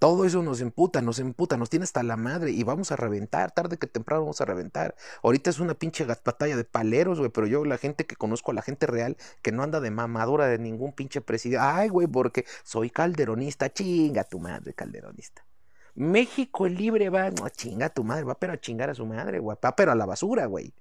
[0.00, 3.52] Todo eso nos emputa, nos emputa, nos tiene hasta la madre y vamos a reventar,
[3.52, 4.96] tarde que temprano vamos a reventar.
[5.22, 8.62] Ahorita es una pinche batalla de paleros, güey, pero yo la gente que conozco, la
[8.62, 11.62] gente real, que no anda de mamadura de ningún pinche presidente.
[11.62, 15.44] Ay, güey, porque soy calderonista, chinga tu madre, calderonista.
[15.94, 19.58] México libre va, no, chinga tu madre, va pero a chingar a su madre, güey,
[19.62, 20.72] va pero a la basura, güey.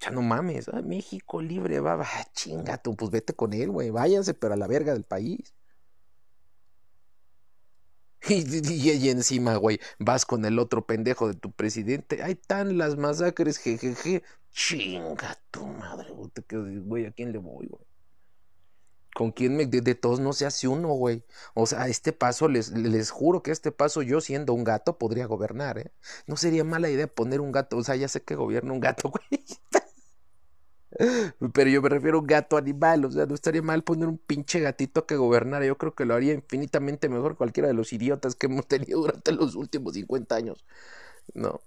[0.00, 4.32] Ya no mames, México libre va, va, chinga tú, pues vete con él, güey, váyanse,
[4.32, 5.52] pero a la verga del país.
[8.28, 12.22] Y, encima, güey, vas con el otro pendejo de tu presidente.
[12.22, 14.22] Hay tan las masacres, jejeje.
[14.52, 17.06] Chinga tu madre, güey.
[17.06, 17.84] ¿a quién le voy, güey?
[19.14, 19.66] ¿Con quién me.?
[19.66, 21.24] De, todos no se hace uno, güey.
[21.54, 24.64] O sea, a este paso, les, les juro que a este paso, yo siendo un
[24.64, 25.92] gato, podría gobernar, ¿eh?
[26.26, 27.76] No sería mala idea poner un gato.
[27.76, 29.44] O sea, ya sé que gobierna un gato, güey.
[31.54, 34.18] Pero yo me refiero a un gato animal, o sea, no estaría mal poner un
[34.18, 35.64] pinche gatito que gobernara.
[35.66, 39.32] Yo creo que lo haría infinitamente mejor cualquiera de los idiotas que hemos tenido durante
[39.32, 40.64] los últimos 50 años.
[41.34, 41.60] No.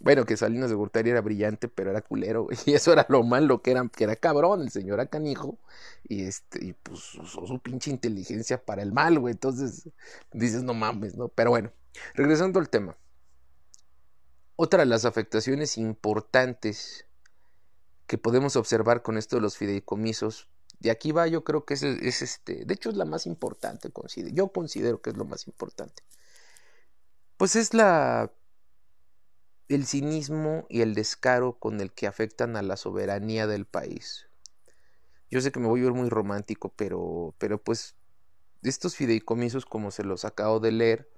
[0.00, 3.62] Bueno, que Salinas de Gortari era brillante, pero era culero, Y eso era lo malo
[3.62, 5.58] que era, que era cabrón, el señor era canijo.
[6.04, 9.32] Y este, y pues su pinche inteligencia para el mal, güey.
[9.32, 9.88] Entonces,
[10.32, 11.28] dices, no mames, ¿no?
[11.28, 11.72] Pero bueno,
[12.14, 12.96] regresando al tema.
[14.56, 17.07] Otra de las afectaciones importantes
[18.08, 20.48] que podemos observar con esto de los fideicomisos.
[20.80, 23.90] De aquí va, yo creo que es, es este, de hecho es la más importante,
[24.32, 26.02] yo considero que es lo más importante.
[27.36, 28.32] Pues es la
[29.68, 34.26] el cinismo y el descaro con el que afectan a la soberanía del país.
[35.30, 37.94] Yo sé que me voy a ver muy romántico, pero, pero pues
[38.62, 41.10] estos fideicomisos, como se los acabo de leer,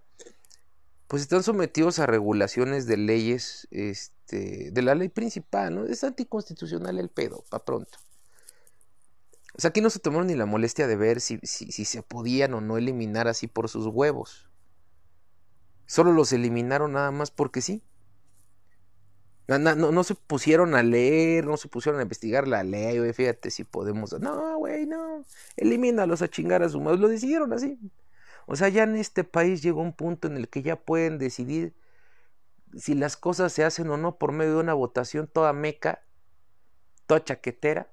[1.10, 5.84] pues están sometidos a regulaciones de leyes, este, de la ley principal, ¿no?
[5.84, 7.98] Es anticonstitucional el pedo, pa' pronto.
[9.56, 12.54] O sea, aquí no se tomaron ni la molestia de ver si, si, se podían
[12.54, 14.48] o no eliminar así por sus huevos.
[15.84, 17.82] Solo los eliminaron nada más porque sí.
[19.48, 23.12] No, no, no, se pusieron a leer, no se pusieron a investigar la ley, güey,
[23.12, 24.12] fíjate si podemos.
[24.20, 25.24] No, güey, no.
[25.56, 27.00] Elimínalos a chingar a su madre.
[27.00, 27.80] Lo decidieron así.
[28.50, 31.72] O sea, ya en este país llegó un punto en el que ya pueden decidir
[32.74, 36.02] si las cosas se hacen o no por medio de una votación toda meca,
[37.06, 37.92] toda chaquetera.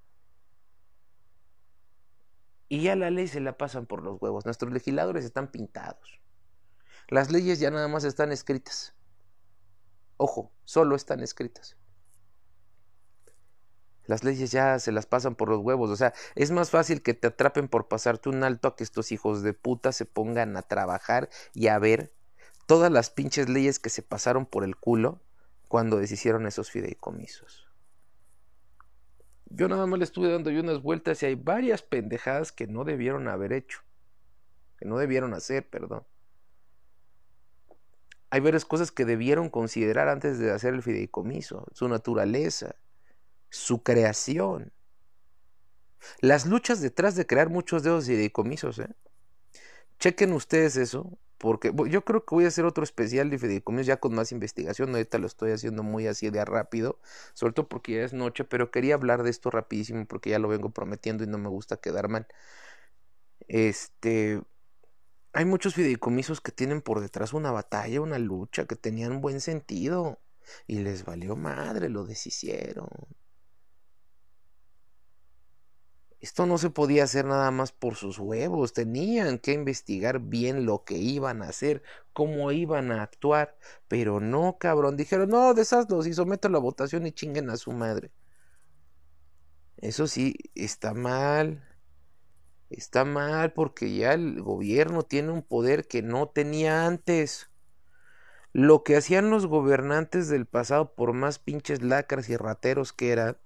[2.70, 4.46] Y ya la ley se la pasan por los huevos.
[4.46, 6.20] Nuestros legisladores están pintados.
[7.08, 8.96] Las leyes ya nada más están escritas.
[10.18, 11.78] Ojo, solo están escritas.
[14.08, 15.90] Las leyes ya se las pasan por los huevos.
[15.90, 19.12] O sea, es más fácil que te atrapen por pasarte un alto a que estos
[19.12, 22.14] hijos de puta se pongan a trabajar y a ver
[22.66, 25.22] todas las pinches leyes que se pasaron por el culo
[25.68, 27.68] cuando deshicieron esos fideicomisos.
[29.50, 32.84] Yo nada más le estuve dando yo unas vueltas y hay varias pendejadas que no
[32.84, 33.80] debieron haber hecho.
[34.78, 36.06] Que no debieron hacer, perdón
[38.30, 42.76] hay varias cosas que debieron considerar antes de hacer el fideicomiso, su naturaleza,
[43.50, 44.72] su creación.
[46.22, 48.90] Las luchas detrás de crear muchos de esos fideicomisos, ¿eh?
[50.00, 53.98] Chequen ustedes eso, porque yo creo que voy a hacer otro especial de fideicomisos ya
[53.98, 57.00] con más investigación, ahorita lo estoy haciendo muy así de rápido,
[57.34, 60.48] sobre todo porque ya es noche, pero quería hablar de esto rapidísimo porque ya lo
[60.48, 62.28] vengo prometiendo y no me gusta quedar mal.
[63.48, 64.42] Este,
[65.34, 70.20] hay muchos fideicomisos que tienen por detrás una batalla, una lucha, que tenían buen sentido.
[70.66, 72.90] Y les valió madre, lo deshicieron.
[76.20, 80.84] Esto no se podía hacer nada más por sus huevos, tenían que investigar bien lo
[80.84, 83.56] que iban a hacer, cómo iban a actuar,
[83.88, 88.12] pero no, cabrón, dijeron, no, deshazlos y someto la votación y chinguen a su madre.
[89.78, 91.64] Eso sí, está mal.
[92.70, 97.50] Está mal porque ya el gobierno tiene un poder que no tenía antes.
[98.54, 103.38] Lo que hacían los gobernantes del pasado, por más pinches lacras y rateros que eran,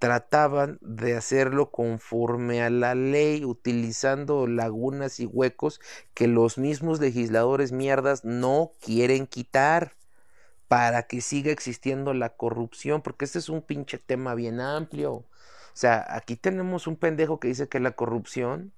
[0.00, 5.78] trataban de hacerlo conforme a la ley, utilizando lagunas y huecos
[6.14, 9.94] que los mismos legisladores mierdas no quieren quitar
[10.68, 15.12] para que siga existiendo la corrupción, porque este es un pinche tema bien amplio.
[15.12, 15.26] O
[15.74, 18.72] sea, aquí tenemos un pendejo que dice que la corrupción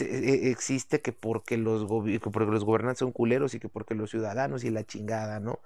[0.00, 4.64] e, existe que porque los, porque los gobernantes son culeros y que porque los ciudadanos
[4.64, 5.60] y la chingada, ¿no?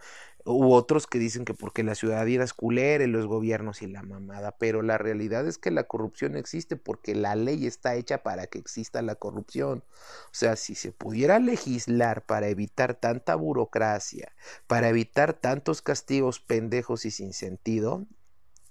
[0.44, 4.02] U otros que dicen que porque la ciudadanía es culera y los gobiernos y la
[4.02, 8.46] mamada, pero la realidad es que la corrupción existe porque la ley está hecha para
[8.46, 9.82] que exista la corrupción.
[10.26, 14.32] O sea, si se pudiera legislar para evitar tanta burocracia,
[14.68, 18.07] para evitar tantos castigos pendejos y sin sentido,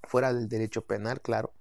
[0.03, 1.51] fuera del derecho penal, claro,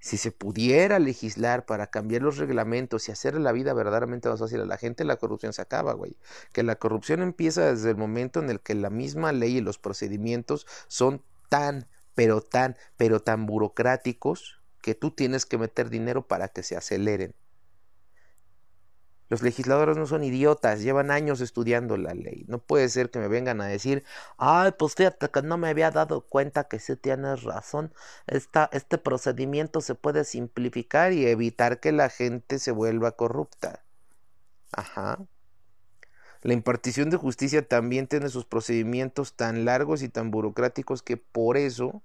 [0.00, 4.60] si se pudiera legislar para cambiar los reglamentos y hacer la vida verdaderamente más fácil
[4.60, 6.16] a la gente, la corrupción se acaba, güey.
[6.52, 9.78] Que la corrupción empieza desde el momento en el que la misma ley y los
[9.78, 16.48] procedimientos son tan, pero tan, pero tan burocráticos que tú tienes que meter dinero para
[16.48, 17.34] que se aceleren.
[19.28, 22.44] Los legisladores no son idiotas, llevan años estudiando la ley.
[22.48, 24.04] No puede ser que me vengan a decir,
[24.38, 27.92] ay, pues fíjate que no me había dado cuenta que sí tienes razón.
[28.26, 33.84] este procedimiento se puede simplificar y evitar que la gente se vuelva corrupta.
[34.72, 35.18] Ajá.
[36.42, 41.56] La impartición de justicia también tiene sus procedimientos tan largos y tan burocráticos que por
[41.56, 42.02] eso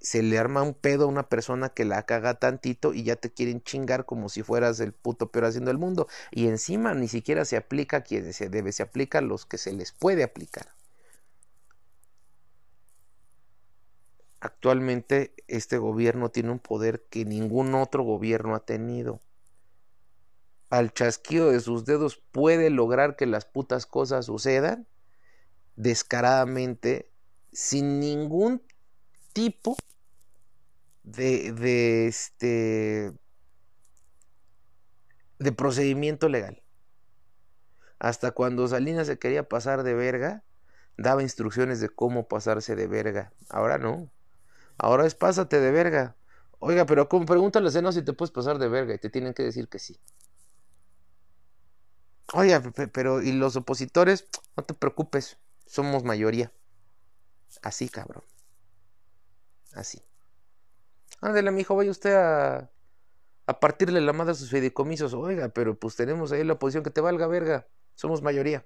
[0.00, 3.30] se le arma un pedo a una persona que la caga tantito y ya te
[3.30, 6.08] quieren chingar como si fueras el puto peor haciendo el mundo.
[6.30, 9.58] Y encima ni siquiera se aplica a quien se debe, se aplica a los que
[9.58, 10.68] se les puede aplicar.
[14.40, 19.20] Actualmente este gobierno tiene un poder que ningún otro gobierno ha tenido.
[20.70, 24.86] Al chasquido de sus dedos puede lograr que las putas cosas sucedan
[25.76, 27.10] descaradamente
[27.52, 28.62] sin ningún
[29.32, 29.76] tipo
[31.02, 33.12] de, de este
[35.38, 36.62] de procedimiento legal.
[37.98, 40.44] Hasta cuando Salinas se quería pasar de verga,
[40.96, 43.32] daba instrucciones de cómo pasarse de verga.
[43.48, 44.10] Ahora no.
[44.78, 46.16] Ahora es pásate de verga.
[46.58, 49.42] Oiga, pero como pregúntale a si te puedes pasar de verga y te tienen que
[49.42, 49.98] decir que sí.
[52.32, 52.62] Oiga,
[52.92, 54.26] pero ¿y los opositores?
[54.56, 56.52] No te preocupes, somos mayoría.
[57.62, 58.22] Así, cabrón.
[59.72, 60.02] Así.
[61.20, 62.70] Ándale, mijo, vaya usted a,
[63.46, 65.14] a partirle la madre a sus fideicomisos.
[65.14, 67.66] Oiga, pero pues tenemos ahí la oposición que te valga verga.
[67.94, 68.64] Somos mayoría.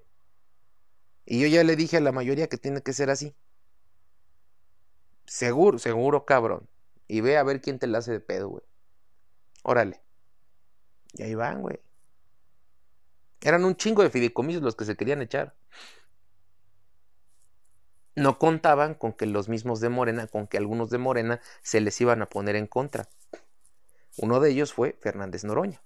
[1.25, 3.35] Y yo ya le dije a la mayoría que tiene que ser así.
[5.25, 6.69] Seguro, seguro, cabrón.
[7.07, 8.63] Y ve a ver quién te la hace de pedo, güey.
[9.63, 10.01] Órale.
[11.13, 11.79] Y ahí van, güey.
[13.41, 15.55] Eran un chingo de fideicomisos los que se querían echar.
[18.15, 21.99] No contaban con que los mismos de Morena, con que algunos de Morena se les
[22.01, 23.09] iban a poner en contra.
[24.17, 25.81] Uno de ellos fue Fernández Noroña,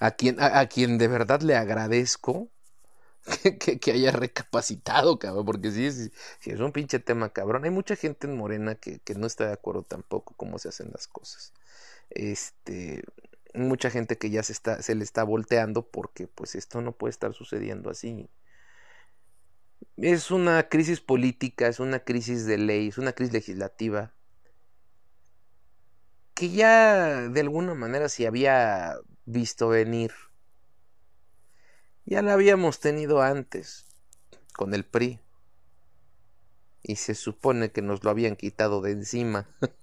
[0.00, 2.48] a quien, a, quien de verdad le agradezco
[3.60, 6.10] que, que, haya recapacitado, cabrón, porque sí, sí,
[6.50, 7.64] es un pinche tema, cabrón.
[7.64, 10.90] Hay mucha gente en Morena que, que no está de acuerdo tampoco cómo se hacen
[10.92, 11.52] las cosas.
[12.10, 13.04] Este,
[13.54, 17.10] mucha gente que ya se, está, se le está volteando porque pues esto no puede
[17.10, 18.28] estar sucediendo así.
[19.96, 24.14] Es una crisis política, es una crisis de ley, es una crisis legislativa
[26.38, 30.12] que ya de alguna manera se había visto venir.
[32.04, 33.86] Ya la habíamos tenido antes
[34.52, 35.18] con el PRI.
[36.80, 39.48] Y se supone que nos lo habían quitado de encima.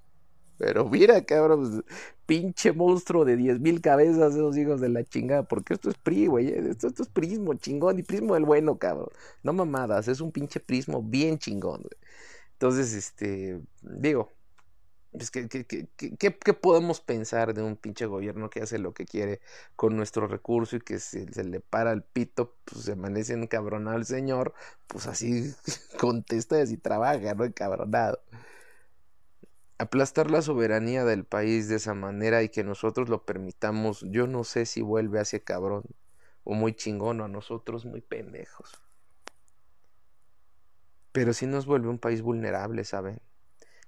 [0.57, 1.83] Pero mira, cabrón, pues,
[2.25, 5.43] pinche monstruo de diez mil cabezas, esos hijos de la chingada.
[5.43, 6.47] Porque esto es PRI, güey.
[6.49, 7.99] Eh, esto, esto, es prismo, chingón.
[7.99, 9.09] Y prismo del bueno, cabrón.
[9.43, 11.97] No mamadas, es un pinche prismo bien chingón, güey.
[12.53, 14.31] Entonces, este, digo,
[15.17, 19.05] pues, ¿qué, qué, qué, qué, podemos pensar de un pinche gobierno que hace lo que
[19.05, 19.41] quiere
[19.75, 23.97] con nuestro recurso y que se, se le para el pito, pues se amanece encabronado
[23.97, 24.53] el señor,
[24.87, 25.53] pues así
[25.99, 27.45] contesta y así trabaja, ¿no?
[27.45, 28.19] Encabronado
[29.77, 34.43] aplastar la soberanía del país de esa manera y que nosotros lo permitamos, yo no
[34.43, 35.83] sé si vuelve a ese cabrón
[36.43, 38.81] o muy chingón o a nosotros muy pendejos.
[41.11, 43.21] Pero si nos vuelve un país vulnerable, ¿saben?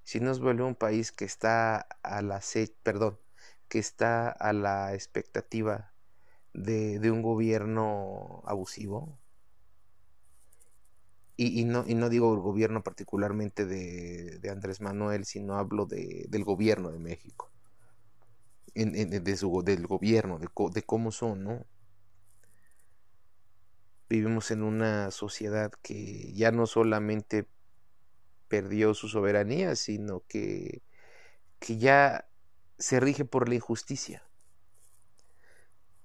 [0.04, 2.42] Si nos vuelve un país que está a la
[2.84, 3.20] perdón,
[3.68, 5.94] que está a la expectativa
[6.54, 9.20] de, de un gobierno abusivo,
[11.38, 16.26] y, no, y no digo el gobierno particularmente de, de Andrés Manuel, sino hablo de,
[16.30, 17.52] del gobierno de México,
[19.38, 21.66] su, del gobierno, de, de cómo son, ¿no?
[24.10, 27.48] Vivimos en una sociedad que ya no solamente
[28.48, 30.82] perdió su soberanía, sino que,
[31.60, 32.30] que ya
[32.78, 34.24] se rige por la injusticia.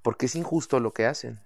[0.02, 1.40] Porque es injusto lo que hacen.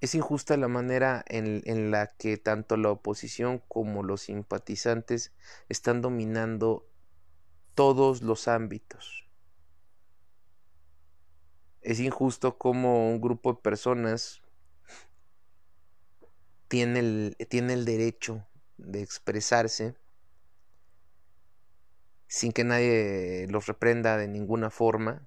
[0.00, 5.32] Es injusta la manera en, la que tanto la oposición como los simpatizantes
[5.68, 6.88] están dominando
[7.74, 9.28] todos los ámbitos.
[11.82, 14.42] Es injusto como un grupo de personas
[16.68, 18.46] tiene el, tiene el derecho
[18.78, 19.96] de expresarse
[22.26, 25.26] sin que nadie los reprenda de ninguna forma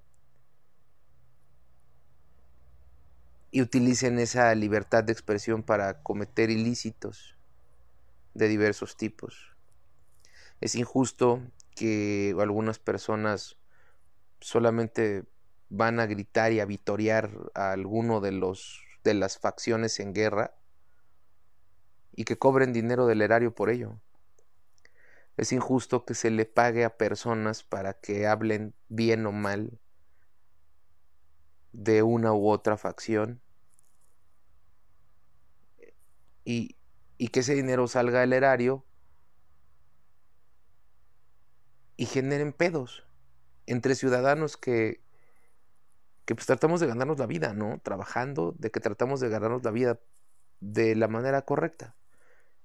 [3.54, 7.36] y utilicen esa libertad de expresión para cometer ilícitos
[8.34, 9.54] de diversos tipos.
[10.60, 11.40] Es injusto
[11.76, 13.56] que algunas personas
[14.40, 15.22] solamente
[15.68, 20.56] van a gritar y a vitorear a alguno de los de las facciones en guerra
[22.16, 24.00] y que cobren dinero del erario por ello.
[25.36, 29.78] Es injusto que se le pague a personas para que hablen bien o mal
[31.70, 33.43] de una u otra facción
[36.44, 36.76] y,
[37.32, 38.84] que ese dinero salga del erario
[41.96, 43.04] y generen pedos
[43.66, 45.02] entre ciudadanos que,
[46.24, 47.80] que pues tratamos de ganarnos la vida, ¿no?
[47.82, 50.00] Trabajando, de que tratamos de ganarnos la vida
[50.60, 51.96] de la manera correcta,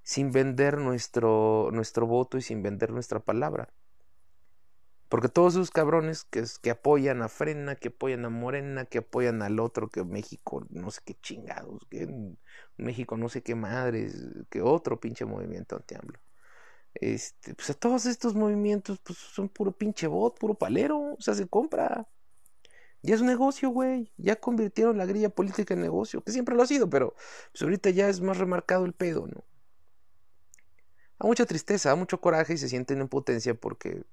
[0.03, 3.73] sin vender nuestro, nuestro voto y sin vender nuestra palabra.
[5.09, 9.41] Porque todos esos cabrones que, que apoyan a Frena, que apoyan a Morena, que apoyan
[9.41, 12.07] al otro, que México, no sé qué chingados, que
[12.77, 14.15] México no sé qué madres,
[14.51, 16.19] que otro pinche movimiento anti-AMLO.
[16.93, 21.33] Este, pues a todos estos movimientos, pues son puro pinche bot, puro palero, o sea,
[21.33, 22.07] se compra.
[23.01, 24.11] Ya es un negocio, güey.
[24.17, 27.15] Ya convirtieron la grilla política en negocio, que siempre lo ha sido, pero
[27.51, 29.43] pues ahorita ya es más remarcado el pedo, ¿no?
[31.19, 34.03] A mucha tristeza, a mucho coraje y se sienten en potencia porque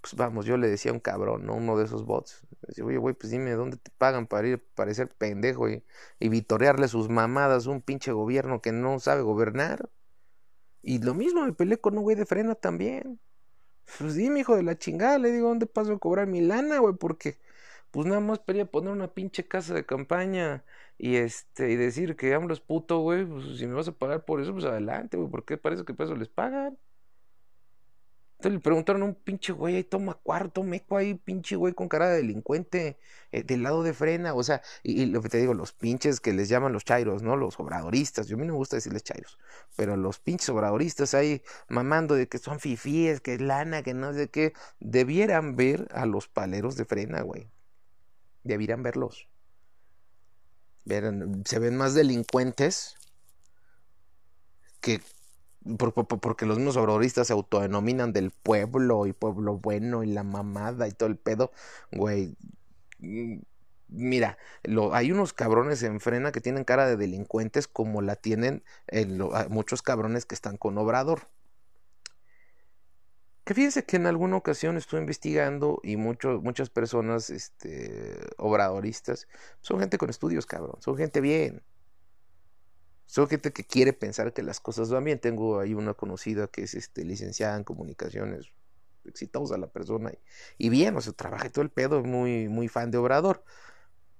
[0.00, 1.54] pues vamos, yo le decía a un cabrón, ¿no?
[1.56, 2.46] Uno de esos bots.
[2.62, 5.84] Decía, oye, güey, pues dime, ¿dónde te pagan para ir a parecer pendejo y,
[6.20, 9.90] y vitorearle sus mamadas a un pinche gobierno que no sabe gobernar?
[10.82, 13.20] Y lo mismo me peleé con un güey de frena también.
[13.98, 16.94] Pues dime, hijo de la chingada, le digo, ¿dónde paso a cobrar mi lana, güey?
[16.96, 17.38] Porque,
[17.90, 20.64] pues nada más quería poner una pinche casa de campaña
[20.98, 24.24] y este, y decir que AMLO es puto, güey, pues si me vas a pagar
[24.24, 26.78] por eso, pues adelante, güey, porque parece que por eso les pagan.
[28.38, 31.88] Entonces le preguntaron a un pinche güey, ahí toma cuarto, meco ahí, pinche güey con
[31.88, 32.96] cara de delincuente,
[33.32, 36.32] eh, del lado de frena, o sea, y, lo que te digo, los pinches que
[36.32, 37.34] les llaman los chairos, ¿no?
[37.36, 39.40] Los obradoristas, yo a mí no me gusta decirles chairos,
[39.74, 44.12] pero los pinches obradoristas ahí mamando de que son fifíes, que es lana, que no
[44.12, 47.50] sé qué, debieran ver a los paleros de frena, güey.
[48.44, 49.28] Debieran verlos.
[50.86, 52.94] se ven más delincuentes
[55.76, 60.92] porque los mismos obradoristas se autodenominan del pueblo y pueblo bueno y la mamada y
[60.92, 61.52] todo el pedo,
[61.92, 62.36] güey.
[63.00, 63.40] Mm,
[63.88, 68.62] mira, lo, hay unos cabrones en frena que tienen cara de delincuentes como la tienen
[69.48, 71.28] muchos cabrones que están con Obrador.
[73.44, 79.26] Que fíjense que en alguna ocasión estuve investigando y muchas personas este, obradoristas
[79.62, 81.62] son gente con estudios, cabrón, son gente bien.
[83.08, 85.18] Son gente que quiere pensar que las cosas van bien.
[85.18, 88.52] Tengo ahí una conocida que es este, licenciada en comunicaciones,
[89.06, 90.12] exitosa la persona,
[90.58, 93.42] y, bien, o sea, trabaja todo el pedo, muy, muy fan de Obrador.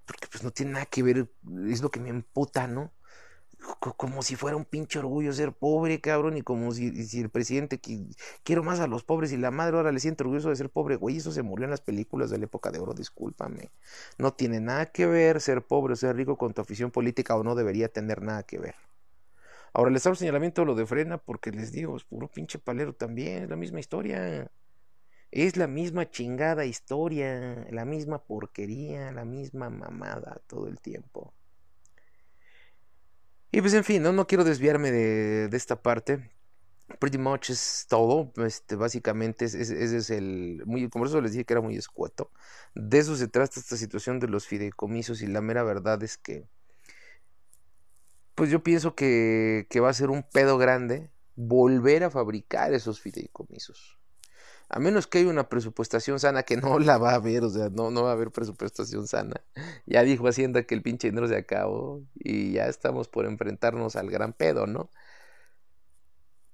[0.07, 1.30] Porque pues no tiene nada que ver,
[1.68, 2.91] es lo que me emputa, ¿no?
[3.96, 6.88] Como si fuera un pinche orgullo ser pobre, cabrón, y como si,
[7.20, 7.80] el presidente
[8.42, 10.96] quiero más a los pobres y la madre ahora le siente orgulloso de ser pobre,
[10.96, 13.70] güey, eso se murió en las películas de la época de oro, discúlpame.
[14.18, 17.42] No tiene nada que ver ser pobre o ser rico con tu afición política o
[17.42, 18.74] no debería tener nada que ver.
[19.72, 23.44] Ahora les hago señalamiento lo de frena porque les digo, es puro pinche palero también,
[23.44, 24.50] es la misma historia.
[25.30, 31.34] Es la misma chingada historia, la misma porquería, la misma mamada todo el tiempo.
[33.51, 36.30] Y pues en fin, no, no quiero desviarme de, de esta parte.
[36.99, 38.32] Pretty much es todo.
[38.36, 39.62] Este, básicamente ese
[39.96, 40.62] es, el.
[40.66, 42.30] Muy, como eso les dije que era muy escueto.
[42.74, 45.22] De eso se trata esta situación de los fideicomisos.
[45.22, 46.46] Y la mera verdad es que.
[48.34, 53.01] Pues yo pienso que, que va a ser un pedo grande volver a fabricar esos
[53.01, 53.97] fideicomisos
[54.68, 57.70] a menos que haya una presupuestación sana, que no la va a haber, o sea,
[57.70, 59.42] no, no va a haber presupuestación sana.
[59.86, 64.10] Ya dijo Hacienda que el pinche dinero se acabó y ya estamos por enfrentarnos al
[64.10, 64.90] gran pedo, ¿no?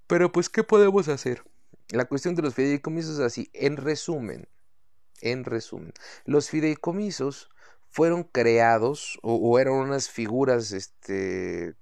[0.07, 1.43] Pero pues, ¿qué podemos hacer?
[1.89, 4.49] La cuestión de los fideicomisos es así, en resumen,
[5.21, 5.93] en resumen,
[6.25, 7.51] los fideicomisos
[7.91, 11.75] fueron creados o, o eran unas figuras este,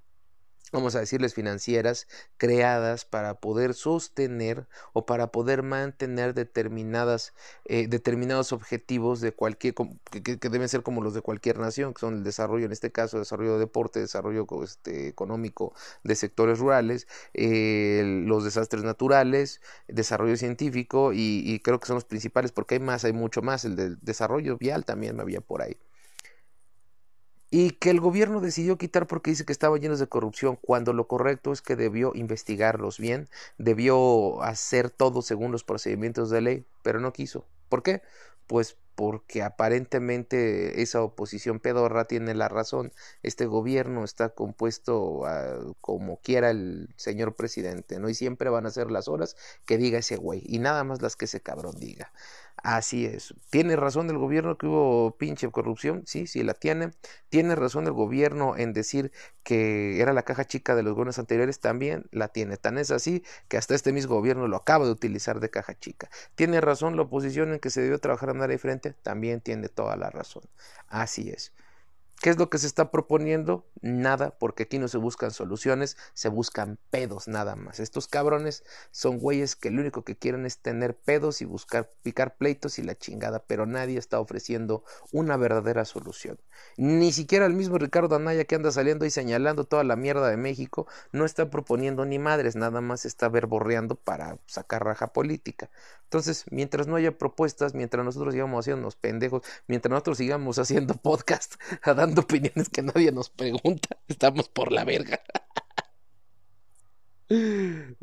[0.72, 2.08] vamos a decirles financieras,
[2.38, 7.34] creadas para poder sostener o para poder mantener determinadas,
[7.66, 12.14] eh, determinados objetivos de cualquier, que, deben ser como los de cualquier nación, que son
[12.14, 18.44] el desarrollo, en este caso, desarrollo de deporte, desarrollo este, económico de sectores rurales, los
[18.44, 23.12] desastres naturales, desarrollo científico y, y creo que son los principales porque hay más, hay
[23.12, 25.76] mucho más, el de desarrollo vial también había por ahí
[27.52, 31.06] y que el gobierno decidió quitar porque dice que estaban llenos de corrupción, cuando lo
[31.06, 33.28] correcto es que debió investigarlos bien,
[33.58, 37.44] debió hacer todo según los procedimientos de ley, pero no quiso.
[37.68, 38.00] ¿Por qué?
[38.46, 42.90] Pues porque aparentemente esa oposición pedorra tiene la razón.
[43.22, 45.22] Este gobierno está compuesto
[45.82, 48.08] como quiera el señor presidente, ¿no?
[48.08, 49.36] Y siempre van a ser las horas
[49.66, 52.12] que diga ese güey, y nada más las que ese cabrón diga.
[52.56, 53.34] Así es.
[53.50, 56.02] ¿Tiene razón el gobierno que hubo pinche corrupción?
[56.06, 56.90] Sí, sí la tiene.
[57.28, 59.10] ¿Tiene razón el gobierno en decir
[59.42, 61.60] que era la caja chica de los gobiernos anteriores?
[61.60, 62.56] También la tiene.
[62.58, 66.08] Tan es así que hasta este mismo gobierno lo acaba de utilizar de caja chica.
[66.36, 68.92] ¿Tiene razón la oposición en que se debió trabajar a andar frente?
[69.02, 70.44] También tiene toda la razón.
[70.88, 71.52] Así es.
[72.22, 73.66] ¿Qué es lo que se está proponiendo?
[73.80, 77.80] Nada, porque aquí no se buscan soluciones, se buscan pedos nada más.
[77.80, 78.62] Estos cabrones
[78.92, 82.84] son güeyes que lo único que quieren es tener pedos y buscar picar pleitos y
[82.84, 86.38] la chingada, pero nadie está ofreciendo una verdadera solución.
[86.76, 90.36] Ni siquiera el mismo Ricardo Anaya que anda saliendo y señalando toda la mierda de
[90.36, 95.70] México no está proponiendo ni madres, nada más está verborreando para sacar raja política.
[96.12, 100.92] Entonces, mientras no haya propuestas, mientras nosotros sigamos haciendo los pendejos, mientras nosotros sigamos haciendo
[100.92, 101.54] podcast,
[101.86, 105.20] dando opiniones que nadie nos pregunta, estamos por la verga.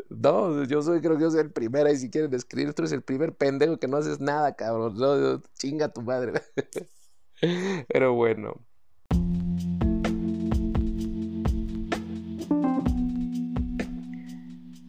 [0.10, 2.92] No, yo soy, creo que yo soy el primero y si quieren escribir, tú eres
[2.94, 5.44] el primer pendejo que no haces nada, cabrón.
[5.58, 6.42] Chinga tu madre.
[7.88, 8.66] Pero bueno.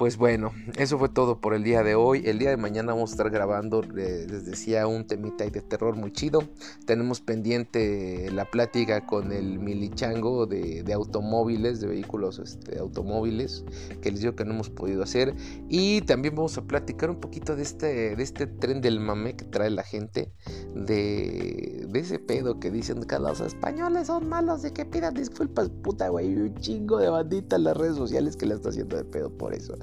[0.01, 2.23] Pues bueno, eso fue todo por el día de hoy.
[2.25, 6.11] El día de mañana vamos a estar grabando, les decía, un temita de terror muy
[6.11, 6.43] chido.
[6.87, 13.63] Tenemos pendiente la plática con el milichango de, automóviles, de vehículos este, automóviles,
[14.01, 15.35] que les digo que no hemos podido hacer.
[15.69, 19.45] Y también vamos a platicar un poquito de este, de este tren del mame que
[19.45, 20.33] trae la gente,
[20.75, 26.09] de, ese pedo que dicen que los españoles son malos, de que pidan disculpas, puta
[26.09, 29.29] güey, un chingo de bandita en las redes sociales que le está haciendo de pedo
[29.29, 29.77] por eso.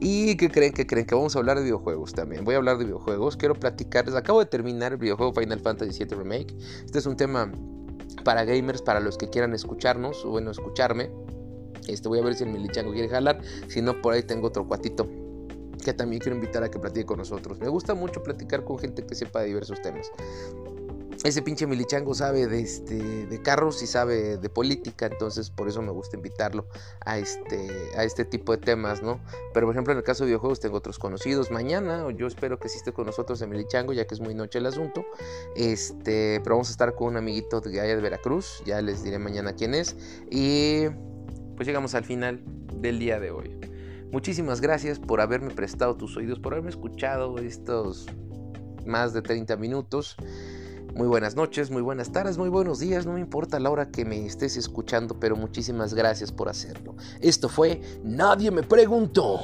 [0.00, 0.72] ¿Y qué creen?
[0.72, 1.06] que creen?
[1.06, 2.44] Que vamos a hablar de videojuegos también.
[2.44, 3.36] Voy a hablar de videojuegos.
[3.36, 4.14] Quiero platicarles.
[4.14, 6.54] Acabo de terminar el videojuego Final Fantasy VII Remake.
[6.84, 7.50] Este es un tema
[8.24, 11.10] para gamers, para los que quieran escucharnos o bueno, escucharme.
[11.88, 13.40] Este, voy a ver si el Milichango quiere jalar.
[13.68, 15.08] Si no, por ahí tengo otro cuatito
[15.84, 17.58] que también quiero invitar a que platique con nosotros.
[17.58, 20.10] Me gusta mucho platicar con gente que sepa de diversos temas.
[21.24, 25.80] Ese pinche milichango sabe de, este, de carros y sabe de política, entonces por eso
[25.80, 26.66] me gusta invitarlo
[27.04, 29.20] a este, a este tipo de temas, ¿no?
[29.54, 32.68] Pero por ejemplo en el caso de videojuegos tengo otros conocidos mañana, yo espero que
[32.68, 35.04] esté con nosotros en milichango, ya que es muy noche el asunto,
[35.54, 39.18] este, pero vamos a estar con un amiguito de allá de Veracruz, ya les diré
[39.18, 39.96] mañana quién es,
[40.30, 40.86] y
[41.56, 42.42] pues llegamos al final
[42.74, 43.56] del día de hoy.
[44.10, 48.06] Muchísimas gracias por haberme prestado tus oídos, por haberme escuchado estos
[48.84, 50.16] más de 30 minutos.
[50.94, 54.04] Muy buenas noches, muy buenas tardes, muy buenos días, no me importa la hora que
[54.04, 56.96] me estés escuchando, pero muchísimas gracias por hacerlo.
[57.20, 59.40] Esto fue Nadie me preguntó.